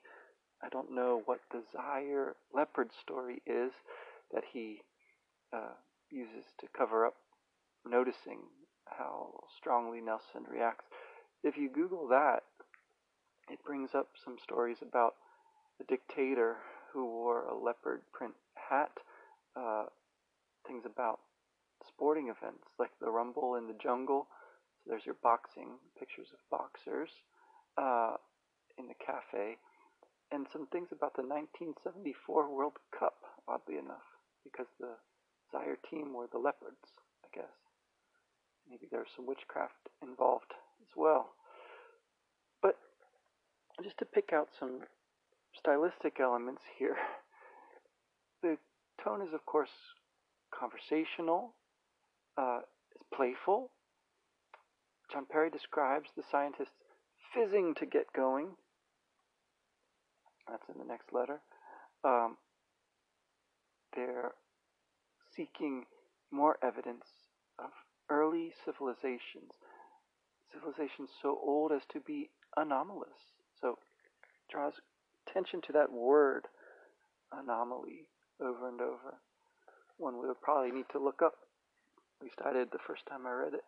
I 0.62 0.68
don't 0.68 0.94
know 0.94 1.22
what 1.24 1.38
the 1.50 1.62
Zaire 1.72 2.36
leopard 2.54 2.90
story 3.00 3.40
is 3.46 3.72
that 4.34 4.44
he 4.52 4.82
uh, 5.54 5.72
uses 6.10 6.44
to 6.60 6.66
cover 6.76 7.06
up 7.06 7.14
noticing 7.88 8.40
how 8.84 9.40
strongly 9.56 10.02
Nelson 10.02 10.44
reacts. 10.46 10.84
If 11.42 11.56
you 11.56 11.70
Google 11.70 12.08
that, 12.08 12.40
it 13.48 13.64
brings 13.64 13.94
up 13.94 14.08
some 14.22 14.36
stories 14.42 14.82
about 14.82 15.14
a 15.80 15.84
dictator 15.84 16.58
who 16.92 17.06
wore 17.06 17.44
a 17.46 17.56
leopard 17.56 18.02
print 18.12 18.34
hat, 18.70 18.92
uh, 19.56 19.84
things 20.66 20.84
about 20.86 21.18
sporting 21.86 22.28
events 22.28 22.64
like 22.78 22.90
the 23.00 23.10
Rumble 23.10 23.56
in 23.56 23.66
the 23.66 23.76
Jungle. 23.82 24.28
So 24.78 24.90
there's 24.90 25.04
your 25.04 25.16
boxing, 25.22 25.76
pictures 25.98 26.28
of 26.32 26.38
boxers 26.50 27.10
uh, 27.76 28.14
in 28.78 28.86
the 28.86 28.94
cafe, 29.04 29.58
and 30.30 30.46
some 30.52 30.66
things 30.68 30.88
about 30.92 31.16
the 31.16 31.26
1974 31.26 32.54
World 32.54 32.78
Cup, 32.96 33.18
oddly 33.48 33.76
enough, 33.76 34.06
because 34.44 34.70
the 34.78 34.94
Zaire 35.50 35.78
team 35.90 36.14
were 36.14 36.28
the 36.30 36.38
leopards, 36.38 36.94
I 37.24 37.28
guess. 37.34 37.52
Maybe 38.70 38.86
there's 38.90 39.10
some 39.16 39.26
witchcraft 39.26 39.90
involved 40.02 40.54
as 40.80 40.94
well. 40.96 41.34
But 42.62 42.78
just 43.82 43.98
to 43.98 44.04
pick 44.04 44.32
out 44.32 44.48
some 44.58 44.86
stylistic 45.58 46.20
elements 46.20 46.62
here, 46.78 46.96
the 48.42 48.56
tone 49.02 49.22
is, 49.22 49.32
of 49.34 49.44
course, 49.46 49.70
conversational, 50.52 51.54
uh, 52.36 52.60
it's 52.94 53.04
playful. 53.14 53.70
John 55.12 55.26
Parry 55.30 55.50
describes 55.50 56.10
the 56.16 56.22
scientists 56.30 56.74
fizzing 57.34 57.74
to 57.76 57.86
get 57.86 58.12
going. 58.14 58.48
That's 60.48 60.68
in 60.72 60.78
the 60.78 60.86
next 60.86 61.12
letter. 61.12 61.40
Um, 62.04 62.36
they're 63.94 64.32
seeking 65.36 65.84
more 66.30 66.56
evidence 66.62 67.04
of 67.58 67.70
early 68.08 68.52
civilizations, 68.64 69.52
civilizations 70.52 71.10
so 71.22 71.38
old 71.42 71.72
as 71.72 71.82
to 71.92 72.00
be 72.00 72.30
anomalous. 72.56 73.08
So 73.60 73.78
draws 74.50 74.74
attention 75.26 75.60
to 75.66 75.72
that 75.72 75.92
word 75.92 76.46
anomaly 77.32 78.06
over 78.40 78.68
and 78.68 78.80
over. 78.80 79.18
One 79.98 80.18
we 80.20 80.26
would 80.26 80.40
probably 80.40 80.70
need 80.70 80.86
to 80.92 80.98
look 80.98 81.22
up. 81.22 81.34
At 82.20 82.24
least 82.24 82.38
I 82.44 82.52
did 82.52 82.70
the 82.70 82.78
first 82.86 83.06
time 83.06 83.26
I 83.26 83.32
read 83.32 83.54
it. 83.54 83.64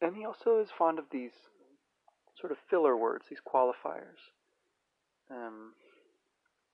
And 0.00 0.16
he 0.16 0.24
also 0.24 0.58
is 0.58 0.68
fond 0.76 0.98
of 0.98 1.06
these 1.10 1.32
sort 2.38 2.52
of 2.52 2.58
filler 2.68 2.96
words, 2.96 3.26
these 3.28 3.38
qualifiers. 3.40 4.32
Um, 5.30 5.74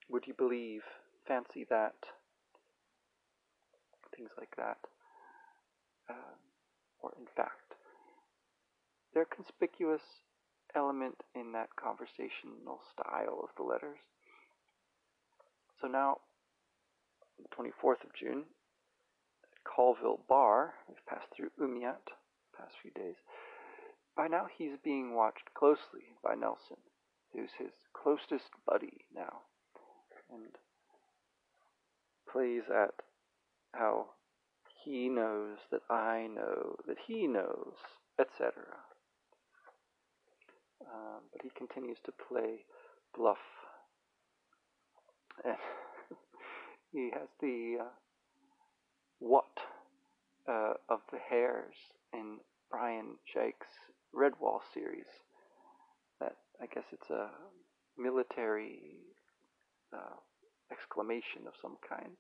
would 0.09 0.27
you 0.27 0.35
believe? 0.35 0.83
Fancy 1.27 1.67
that? 1.69 1.95
Things 4.17 4.31
like 4.39 4.57
that. 4.57 4.79
Uh, 6.09 6.35
or 7.03 7.13
in 7.19 7.27
fact. 7.37 7.75
They're 9.13 9.23
a 9.25 9.35
conspicuous 9.35 10.03
element 10.75 11.17
in 11.35 11.53
that 11.53 11.69
conversational 11.77 12.81
style 12.93 13.41
of 13.43 13.51
the 13.57 13.63
letters. 13.63 13.99
So 15.81 15.87
now, 15.87 16.19
the 17.39 17.57
24th 17.57 18.05
of 18.05 18.15
June, 18.19 18.45
Colville 19.65 20.21
Bar, 20.29 20.75
we've 20.89 21.07
passed 21.07 21.29
through 21.35 21.51
Umiat 21.61 22.13
past 22.57 22.75
few 22.83 22.91
days. 22.91 23.17
By 24.17 24.27
now 24.27 24.47
he's 24.57 24.77
being 24.83 25.15
watched 25.15 25.55
closely 25.55 26.17
by 26.25 26.35
Nelson, 26.35 26.79
who's 27.33 27.51
his 27.59 27.71
closest 27.93 28.51
buddy 28.67 29.05
now, 29.15 29.43
and 30.33 30.57
plays 32.31 32.65
at 32.69 32.95
how 33.73 34.07
he 34.85 35.09
knows 35.09 35.59
that 35.71 35.83
I 35.91 36.27
know 36.27 36.77
that 36.87 36.97
he 37.07 37.27
knows, 37.27 37.75
etc. 38.19 38.53
Um, 40.81 41.23
but 41.33 41.43
he 41.43 41.51
continues 41.57 41.99
to 42.07 42.13
play 42.13 42.65
bluff. 43.17 43.39
And 45.45 45.57
he 46.93 47.11
has 47.13 47.29
the 47.41 47.79
uh, 47.81 47.95
what 49.19 49.45
uh, 50.49 50.75
of 50.89 51.01
the 51.13 51.19
hares 51.31 51.75
in 52.13 52.39
Brian 52.71 53.17
Jacques' 53.33 53.67
Redwall 54.15 54.61
series. 54.73 55.07
That 56.21 56.37
I 56.61 56.67
guess 56.67 56.85
it's 56.93 57.11
a 57.11 57.31
military 57.97 58.81
uh, 59.93 60.17
exclamation 60.73 61.47
of 61.47 61.55
some 61.61 61.77
kind. 61.89 62.17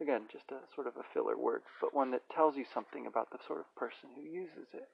Again, 0.00 0.22
just 0.30 0.50
a 0.50 0.62
sort 0.74 0.86
of 0.86 0.94
a 0.96 1.06
filler 1.12 1.36
word, 1.36 1.62
but 1.80 1.94
one 1.94 2.12
that 2.12 2.22
tells 2.34 2.56
you 2.56 2.64
something 2.72 3.06
about 3.06 3.30
the 3.30 3.42
sort 3.46 3.58
of 3.58 3.74
person 3.74 4.10
who 4.14 4.22
uses 4.22 4.70
it, 4.72 4.88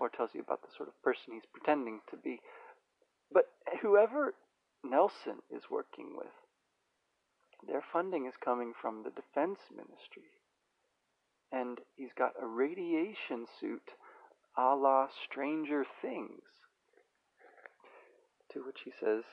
or 0.00 0.08
tells 0.08 0.30
you 0.32 0.40
about 0.40 0.62
the 0.62 0.72
sort 0.74 0.88
of 0.88 1.02
person 1.02 1.34
he's 1.34 1.52
pretending 1.52 2.00
to 2.10 2.16
be. 2.16 2.40
But 3.30 3.44
whoever 3.82 4.32
Nelson 4.82 5.44
is 5.50 5.64
working 5.70 6.16
with, 6.16 6.32
their 7.66 7.82
funding 7.92 8.26
is 8.26 8.34
coming 8.42 8.72
from 8.80 9.02
the 9.02 9.10
defense 9.10 9.58
ministry. 9.70 10.30
And 11.52 11.78
he's 11.96 12.12
got 12.16 12.32
a 12.40 12.46
radiation 12.46 13.46
suit 13.60 13.90
a 14.56 14.74
la 14.74 15.08
Stranger 15.24 15.84
Things. 16.00 16.42
To 18.52 18.64
which 18.64 18.80
he 18.84 18.92
says, 19.00 19.24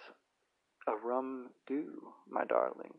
A 0.87 0.95
rum 0.95 1.51
do, 1.67 2.13
my 2.29 2.43
darling 2.43 2.93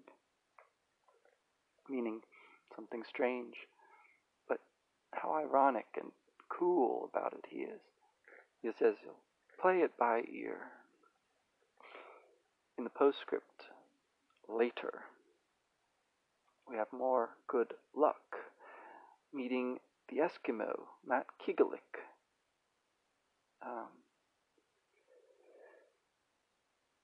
meaning 1.88 2.21
something 2.75 3.03
strange. 3.09 3.55
But 4.49 4.59
how 5.12 5.35
ironic 5.35 5.87
and 5.97 6.11
cool 6.49 7.11
about 7.12 7.35
it 7.35 7.45
he 7.49 7.59
is. 7.59 7.81
He 8.62 8.71
says 8.79 8.95
play 9.61 9.79
it 9.79 9.92
by 9.99 10.23
ear. 10.33 10.59
In 12.79 12.85
the 12.85 12.90
postscript, 12.90 13.64
later, 14.49 15.03
we 16.72 16.78
have 16.78 16.88
more 16.90 17.30
good 17.46 17.74
luck 17.94 18.16
meeting 19.32 19.76
the 20.08 20.16
Eskimo, 20.16 20.72
Matt 21.06 21.26
Kigalik. 21.46 22.00
Um, 23.64 23.88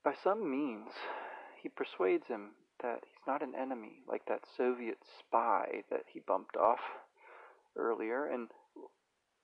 by 0.02 0.14
some 0.24 0.50
means, 0.50 0.88
he 1.62 1.68
persuades 1.68 2.26
him 2.28 2.52
that 2.82 3.00
he's 3.02 3.26
not 3.26 3.42
an 3.42 3.52
enemy 3.60 4.02
like 4.08 4.22
that 4.26 4.40
Soviet 4.56 4.98
spy 5.18 5.82
that 5.90 6.04
he 6.12 6.20
bumped 6.26 6.56
off 6.56 6.80
earlier, 7.76 8.26
and 8.26 8.48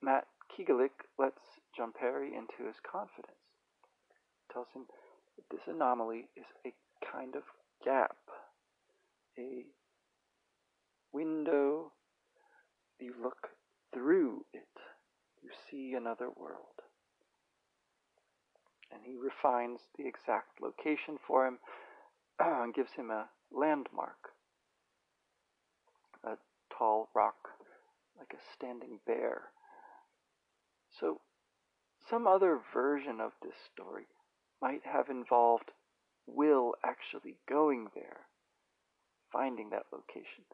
Matt 0.02 0.26
Kigalik 0.50 1.04
lets 1.18 1.42
John 1.76 1.92
Parry 1.98 2.28
into 2.28 2.66
his 2.66 2.76
confidence. 2.90 3.36
Tells 4.52 4.68
him 4.74 4.86
that 5.36 5.44
this 5.50 5.66
anomaly 5.66 6.28
is 6.36 6.46
a 6.66 6.72
kind 7.12 7.36
of 7.36 7.42
gap, 7.84 8.16
a 9.38 9.64
window. 11.14 11.92
You 13.00 13.14
look 13.22 13.48
through 13.92 14.44
it, 14.52 14.68
you 15.42 15.50
see 15.70 15.93
another 16.04 16.28
world. 16.36 16.84
And 18.92 19.00
he 19.04 19.16
refines 19.16 19.80
the 19.96 20.06
exact 20.06 20.60
location 20.60 21.16
for 21.26 21.46
him 21.46 21.58
and 22.38 22.74
gives 22.74 22.92
him 22.92 23.10
a 23.10 23.28
landmark, 23.50 24.32
a 26.22 26.36
tall 26.76 27.08
rock 27.14 27.48
like 28.18 28.34
a 28.34 28.42
standing 28.54 29.00
bear. 29.06 29.44
So, 31.00 31.20
some 32.10 32.26
other 32.26 32.60
version 32.74 33.18
of 33.20 33.32
this 33.42 33.56
story 33.72 34.06
might 34.60 34.82
have 34.84 35.08
involved 35.08 35.70
Will 36.26 36.74
actually 36.84 37.36
going 37.48 37.88
there, 37.94 38.26
finding 39.32 39.70
that 39.70 39.86
location. 39.92 40.44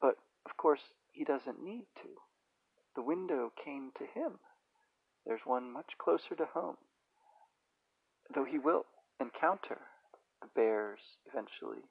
But, 0.00 0.16
of 0.46 0.56
course, 0.56 0.80
he 1.12 1.24
doesn't 1.24 1.62
need 1.62 1.84
to. 2.02 2.08
The 2.96 3.02
window 3.02 3.52
came 3.62 3.92
to 3.98 4.04
him. 4.04 4.38
There's 5.26 5.44
one 5.44 5.72
much 5.72 5.92
closer 5.98 6.34
to 6.36 6.46
home. 6.46 6.76
Though 8.34 8.44
he 8.44 8.58
will 8.58 8.86
encounter 9.20 9.80
the 10.40 10.48
bears 10.54 11.00
eventually. 11.26 11.82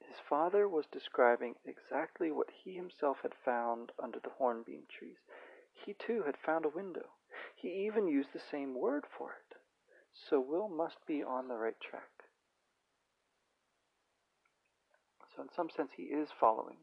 His 0.06 0.16
father 0.28 0.68
was 0.68 0.86
describing 0.90 1.54
exactly 1.64 2.30
what 2.30 2.50
he 2.50 2.74
himself 2.74 3.18
had 3.22 3.34
found 3.44 3.92
under 4.02 4.20
the 4.20 4.30
hornbeam 4.30 4.82
trees. 4.88 5.18
He 5.72 5.94
too 5.94 6.22
had 6.24 6.36
found 6.36 6.64
a 6.64 6.70
window. 6.70 7.10
He 7.54 7.86
even 7.86 8.08
used 8.08 8.32
the 8.32 8.40
same 8.50 8.74
word 8.74 9.04
for 9.18 9.30
it. 9.32 9.56
So 10.12 10.40
Will 10.40 10.68
must 10.68 11.04
be 11.06 11.22
on 11.22 11.48
the 11.48 11.56
right 11.56 11.80
track. 11.80 12.10
So, 15.34 15.42
in 15.42 15.48
some 15.56 15.68
sense, 15.68 15.90
he 15.96 16.04
is 16.04 16.28
following 16.38 16.76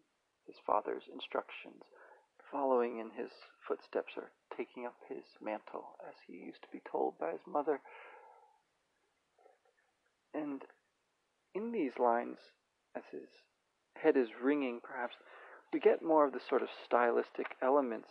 his 0.52 0.60
father's 0.68 1.08
instructions, 1.12 1.84
following 2.52 3.00
in 3.00 3.10
his 3.16 3.32
footsteps 3.66 4.14
or 4.18 4.32
taking 4.56 4.86
up 4.86 4.96
his 5.08 5.24
mantle, 5.42 5.96
as 6.06 6.16
he 6.28 6.34
used 6.34 6.62
to 6.62 6.68
be 6.72 6.82
told 6.92 7.18
by 7.18 7.32
his 7.32 7.48
mother. 7.48 7.80
And 10.34 10.62
in 11.56 11.72
these 11.72 11.94
lines, 11.98 12.38
as 12.96 13.04
his 13.12 13.30
head 13.96 14.18
is 14.18 14.28
ringing, 14.44 14.82
perhaps, 14.84 15.16
we 15.72 15.80
get 15.80 16.04
more 16.04 16.26
of 16.26 16.34
the 16.34 16.42
sort 16.50 16.62
of 16.62 16.68
stylistic 16.86 17.56
elements, 17.62 18.10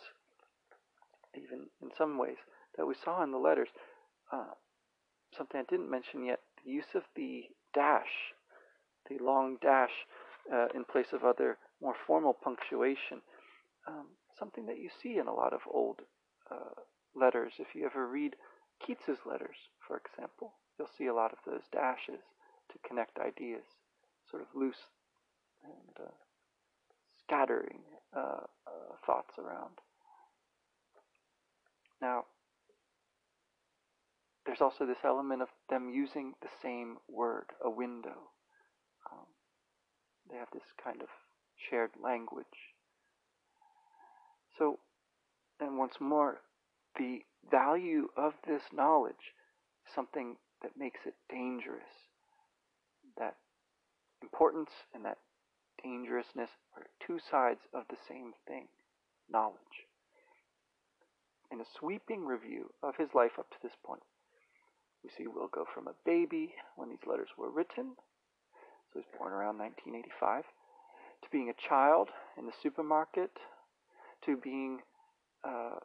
even 1.36 1.66
in 1.82 1.90
some 1.96 2.16
ways, 2.16 2.38
that 2.76 2.86
we 2.86 2.94
saw 3.04 3.22
in 3.22 3.32
the 3.32 3.38
letters. 3.38 3.68
Uh, 4.32 4.54
something 5.36 5.60
I 5.60 5.70
didn't 5.70 5.90
mention 5.90 6.24
yet 6.24 6.40
the 6.64 6.70
use 6.70 6.94
of 6.94 7.02
the 7.16 7.44
dash, 7.74 8.32
the 9.10 9.22
long 9.22 9.58
dash, 9.60 10.06
uh, 10.52 10.68
in 10.74 10.84
place 10.84 11.12
of 11.12 11.24
other 11.24 11.58
more 11.80 11.94
formal 12.06 12.34
punctuation. 12.34 13.22
Um, 13.86 14.06
something 14.38 14.66
that 14.66 14.78
you 14.78 14.90
see 15.02 15.18
in 15.18 15.26
a 15.26 15.34
lot 15.34 15.52
of 15.52 15.60
old 15.70 16.00
uh, 16.50 16.80
letters. 17.14 17.54
If 17.58 17.68
you 17.74 17.86
ever 17.86 18.06
read 18.06 18.36
Keats's 18.84 19.18
letters, 19.26 19.56
for 19.86 20.00
example, 20.00 20.54
you'll 20.78 20.88
see 20.96 21.06
a 21.06 21.14
lot 21.14 21.32
of 21.32 21.38
those 21.46 21.62
dashes 21.72 22.22
to 22.72 22.88
connect 22.88 23.18
ideas, 23.18 23.64
sort 24.30 24.42
of 24.42 24.48
loose 24.54 24.88
and 25.62 26.06
uh, 26.06 26.10
scattering 27.22 27.80
uh, 28.16 28.46
uh, 28.66 28.94
thoughts 29.04 29.34
around. 29.38 29.78
Now, 32.00 32.24
there's 34.46 34.62
also 34.62 34.86
this 34.86 35.04
element 35.04 35.42
of 35.42 35.48
them 35.68 35.90
using 35.90 36.32
the 36.40 36.48
same 36.62 36.96
word, 37.08 37.44
a 37.62 37.68
window. 37.68 38.32
Um, 39.12 39.26
they 40.30 40.36
have 40.38 40.48
this 40.52 40.62
kind 40.82 41.02
of 41.02 41.08
shared 41.68 41.90
language. 42.02 42.74
So, 44.58 44.78
and 45.60 45.78
once 45.78 45.94
more, 46.00 46.40
the 46.96 47.20
value 47.50 48.08
of 48.16 48.34
this 48.46 48.62
knowledge 48.72 49.34
is 49.86 49.94
something 49.94 50.36
that 50.62 50.76
makes 50.76 51.00
it 51.06 51.14
dangerous. 51.30 52.08
That 53.16 53.36
importance 54.22 54.70
and 54.94 55.04
that 55.04 55.18
dangerousness 55.82 56.50
are 56.76 56.86
two 57.04 57.18
sides 57.18 57.60
of 57.72 57.84
the 57.88 57.96
same 58.08 58.32
thing 58.46 58.68
knowledge. 59.30 59.86
In 61.52 61.60
a 61.60 61.64
sweeping 61.78 62.26
review 62.26 62.70
of 62.82 62.96
his 62.96 63.08
life 63.14 63.38
up 63.38 63.50
to 63.50 63.62
this 63.62 63.76
point, 63.84 64.02
we 65.02 65.10
see 65.10 65.26
Will 65.26 65.48
go 65.48 65.64
from 65.64 65.88
a 65.88 65.98
baby 66.04 66.54
when 66.76 66.90
these 66.90 67.06
letters 67.06 67.30
were 67.38 67.50
written, 67.50 67.96
so 68.92 69.00
he's 69.00 69.18
born 69.18 69.32
around 69.32 69.58
1985, 69.58 70.44
to 71.22 71.28
being 71.30 71.50
a 71.50 71.68
child 71.68 72.08
in 72.38 72.46
the 72.46 72.52
supermarket, 72.62 73.30
to 74.24 74.36
being 74.36 74.80
uh, 75.44 75.78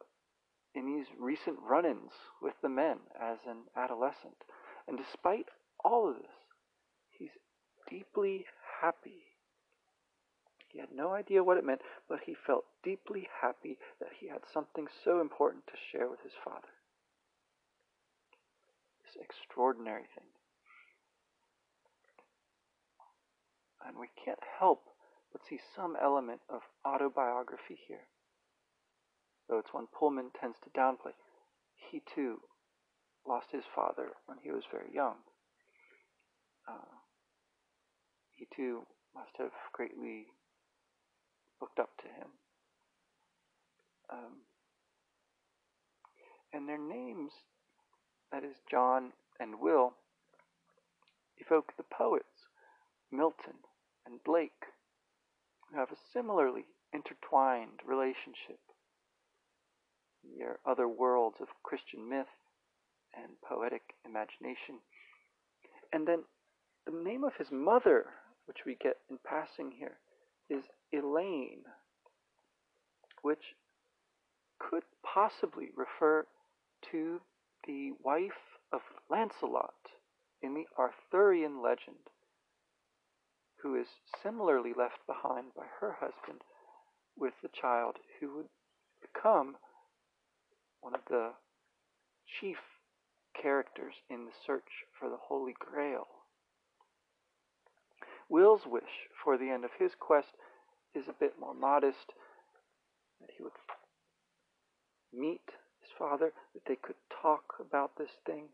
in 0.74 0.86
these 0.86 1.06
recent 1.18 1.56
run 1.68 1.84
ins 1.84 2.12
with 2.42 2.54
the 2.62 2.68
men 2.68 2.98
as 3.20 3.38
an 3.46 3.64
adolescent. 3.76 4.44
And 4.86 4.98
despite 4.98 5.46
all 5.84 6.08
of 6.08 6.16
this, 6.16 6.30
he's 7.10 7.30
deeply 7.88 8.44
happy. 8.82 9.24
He 10.68 10.78
had 10.78 10.90
no 10.94 11.12
idea 11.12 11.42
what 11.42 11.56
it 11.56 11.64
meant, 11.64 11.80
but 12.08 12.20
he 12.26 12.34
felt 12.34 12.64
deeply 12.84 13.28
happy 13.40 13.78
that 14.00 14.10
he 14.20 14.28
had 14.28 14.42
something 14.52 14.86
so 15.04 15.20
important 15.20 15.66
to 15.68 15.72
share 15.90 16.08
with 16.08 16.20
his 16.22 16.34
father. 16.44 16.68
This 19.02 19.22
extraordinary 19.22 20.04
thing. 20.14 20.28
And 23.86 23.96
we 23.98 24.08
can't 24.22 24.42
help 24.58 24.82
but 25.36 25.46
see 25.46 25.60
some 25.76 25.96
element 26.00 26.40
of 26.48 26.62
autobiography 26.86 27.76
here 27.86 28.08
though 29.48 29.58
it's 29.58 29.72
one 29.72 29.86
Pullman 29.96 30.30
tends 30.40 30.58
to 30.64 30.70
downplay. 30.78 31.12
He 31.90 32.02
too 32.14 32.40
lost 33.26 33.48
his 33.52 33.64
father 33.74 34.10
when 34.26 34.38
he 34.42 34.50
was 34.50 34.64
very 34.70 34.92
young. 34.92 35.16
Uh, 36.68 36.98
he 38.32 38.46
too 38.54 38.86
must 39.14 39.30
have 39.38 39.52
greatly 39.72 40.26
looked 41.60 41.78
up 41.78 41.90
to 41.98 42.08
him. 42.08 42.28
Um, 44.12 44.32
and 46.52 46.68
their 46.68 46.78
names, 46.78 47.32
that 48.32 48.44
is 48.44 48.56
John 48.70 49.12
and 49.40 49.60
Will, 49.60 49.94
evoke 51.38 51.72
the 51.76 51.84
poets 51.84 52.48
Milton 53.10 53.62
and 54.06 54.22
Blake, 54.24 54.64
who 55.70 55.78
have 55.78 55.90
a 55.90 55.96
similarly 56.12 56.64
intertwined 56.92 57.80
relationship 57.86 58.60
your 60.34 60.52
er, 60.52 60.60
other 60.66 60.88
worlds 60.88 61.36
of 61.40 61.48
Christian 61.62 62.08
myth 62.08 62.26
and 63.14 63.40
poetic 63.42 63.82
imagination. 64.04 64.80
And 65.92 66.06
then 66.06 66.24
the 66.86 66.92
name 66.92 67.24
of 67.24 67.34
his 67.38 67.50
mother, 67.50 68.06
which 68.46 68.58
we 68.66 68.76
get 68.80 68.96
in 69.10 69.18
passing 69.24 69.72
here, 69.78 69.98
is 70.50 70.64
Elaine, 70.92 71.64
which 73.22 73.54
could 74.58 74.84
possibly 75.04 75.68
refer 75.76 76.26
to 76.90 77.20
the 77.66 77.92
wife 78.02 78.58
of 78.72 78.80
Lancelot 79.10 79.74
in 80.42 80.54
the 80.54 80.66
Arthurian 80.78 81.62
legend, 81.62 81.96
who 83.62 83.74
is 83.74 83.86
similarly 84.22 84.72
left 84.76 85.06
behind 85.06 85.54
by 85.56 85.64
her 85.80 85.96
husband 86.00 86.40
with 87.16 87.34
the 87.42 87.48
child 87.48 87.96
who 88.20 88.36
would 88.36 88.48
become 89.00 89.56
one 90.80 90.94
of 90.94 91.00
the 91.08 91.30
chief 92.40 92.56
characters 93.40 93.94
in 94.10 94.24
the 94.24 94.32
search 94.46 94.84
for 94.98 95.08
the 95.08 95.16
Holy 95.16 95.54
Grail. 95.58 96.06
Will's 98.28 98.66
wish 98.66 99.08
for 99.22 99.38
the 99.38 99.50
end 99.50 99.64
of 99.64 99.70
his 99.78 99.92
quest 99.98 100.28
is 100.94 101.04
a 101.08 101.12
bit 101.18 101.34
more 101.38 101.54
modest 101.54 102.12
that 103.20 103.30
he 103.36 103.42
would 103.42 103.52
meet 105.12 105.42
his 105.80 105.90
father, 105.98 106.32
that 106.54 106.64
they 106.66 106.76
could 106.76 106.96
talk 107.22 107.54
about 107.60 107.92
this 107.96 108.10
thing, 108.26 108.48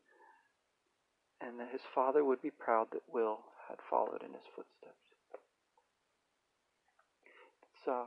and 1.40 1.58
that 1.58 1.70
his 1.72 1.80
father 1.94 2.24
would 2.24 2.42
be 2.42 2.50
proud 2.50 2.88
that 2.92 3.02
Will 3.12 3.40
had 3.72 3.80
followed 3.88 4.22
in 4.22 4.32
his 4.32 4.44
footsteps. 4.54 5.08
It's 7.62 7.88
uh, 7.88 8.04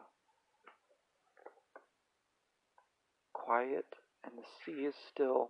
quiet 3.34 3.88
and 4.24 4.34
the 4.38 4.46
sea 4.64 4.86
is 4.86 4.94
still. 5.12 5.50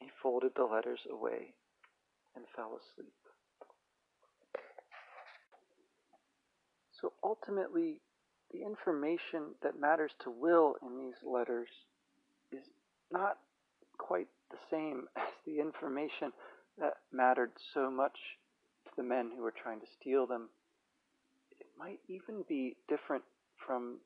He 0.00 0.08
folded 0.20 0.52
the 0.56 0.64
letters 0.64 1.00
away 1.10 1.54
and 2.34 2.44
fell 2.56 2.76
asleep. 2.76 3.12
So 7.00 7.12
ultimately, 7.22 8.00
the 8.52 8.62
information 8.62 9.54
that 9.62 9.78
matters 9.80 10.10
to 10.24 10.30
Will 10.30 10.74
in 10.82 10.98
these 10.98 11.22
letters 11.24 11.68
is 12.50 12.64
not 13.12 13.38
quite 13.98 14.26
the 14.50 14.56
same 14.70 15.04
as 15.16 15.28
the 15.46 15.60
information 15.60 16.32
that 16.78 16.94
mattered 17.12 17.52
so 17.72 17.90
much 17.90 18.16
the 18.98 19.04
men 19.04 19.30
who 19.34 19.42
were 19.42 19.54
trying 19.54 19.78
to 19.80 19.86
steal 19.98 20.26
them. 20.26 20.50
It 21.58 21.68
might 21.78 22.00
even 22.08 22.44
be 22.48 22.76
different 22.88 23.22
from 23.64 24.00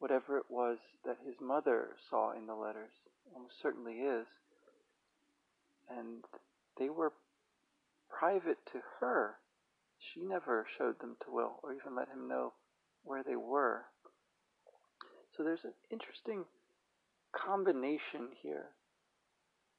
whatever 0.00 0.36
it 0.36 0.50
was 0.50 0.78
that 1.06 1.16
his 1.24 1.36
mother 1.40 1.90
saw 2.10 2.36
in 2.36 2.46
the 2.46 2.54
letters. 2.54 2.90
Almost 3.34 3.54
certainly 3.62 3.94
is. 3.94 4.26
And 5.88 6.24
they 6.78 6.88
were 6.88 7.12
private 8.10 8.58
to 8.72 8.80
her. 9.00 9.36
She 10.12 10.20
never 10.20 10.66
showed 10.76 11.00
them 11.00 11.16
to 11.24 11.32
Will 11.32 11.60
or 11.62 11.72
even 11.72 11.96
let 11.96 12.08
him 12.08 12.28
know 12.28 12.52
where 13.04 13.22
they 13.22 13.36
were. 13.36 13.82
So 15.36 15.44
there's 15.44 15.64
an 15.64 15.74
interesting 15.90 16.44
combination 17.32 18.28
here 18.42 18.66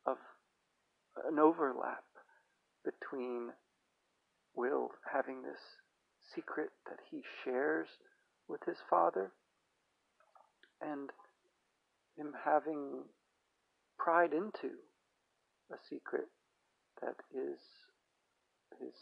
of 0.06 0.18
an 1.28 1.40
overlap 1.40 2.04
between 2.84 3.52
Will 4.56 4.92
having 5.12 5.42
this 5.42 5.60
secret 6.34 6.70
that 6.86 7.00
he 7.12 7.22
shares 7.44 7.88
with 8.48 8.62
his 8.66 8.78
father 8.90 9.32
and 10.82 11.10
him 12.18 12.34
having 12.44 13.04
pried 13.98 14.34
into 14.34 14.76
a 15.72 15.78
secret 15.90 16.28
that 17.02 17.16
is 17.34 17.60
his 18.80 18.94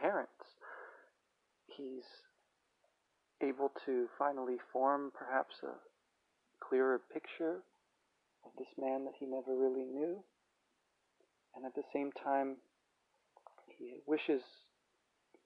parents. 0.00 0.30
He's 1.66 2.04
able 3.42 3.72
to 3.84 4.06
finally 4.18 4.56
form 4.72 5.12
perhaps 5.16 5.56
a 5.62 5.74
clearer 6.66 7.00
picture 7.12 7.62
of 8.44 8.52
this 8.58 8.68
man 8.78 9.04
that 9.04 9.14
he 9.18 9.26
never 9.26 9.54
really 9.54 9.84
knew. 9.84 10.22
And 11.54 11.64
at 11.66 11.74
the 11.74 11.82
same 11.92 12.10
time, 12.12 12.56
he 13.78 14.00
wishes, 14.06 14.42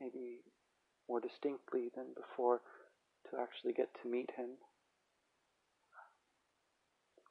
maybe 0.00 0.40
more 1.08 1.20
distinctly 1.20 1.90
than 1.94 2.06
before, 2.14 2.62
to 3.30 3.40
actually 3.40 3.72
get 3.72 3.88
to 4.02 4.08
meet 4.08 4.30
him. 4.36 4.50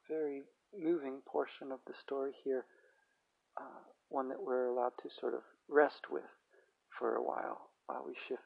Very 0.08 0.44
moving 0.78 1.22
portion 1.26 1.72
of 1.72 1.80
the 1.88 1.94
story 2.02 2.32
here, 2.44 2.66
uh, 3.60 3.82
one 4.10 4.30
that 4.30 4.42
we're 4.42 4.68
allowed 4.68 4.94
to 5.02 5.10
sort 5.20 5.34
of 5.34 5.42
rest 5.68 6.10
with 6.12 6.30
for 6.98 7.16
a 7.16 7.24
while 7.24 7.70
while 7.86 8.04
we 8.06 8.14
shift 8.28 8.42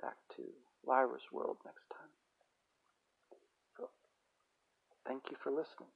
back 0.00 0.16
to 0.36 0.42
Lyra's 0.86 1.26
world 1.32 1.56
next 1.64 1.84
time. 1.92 2.12
So, 3.76 3.88
thank 5.06 5.24
you 5.30 5.36
for 5.42 5.50
listening. 5.50 5.90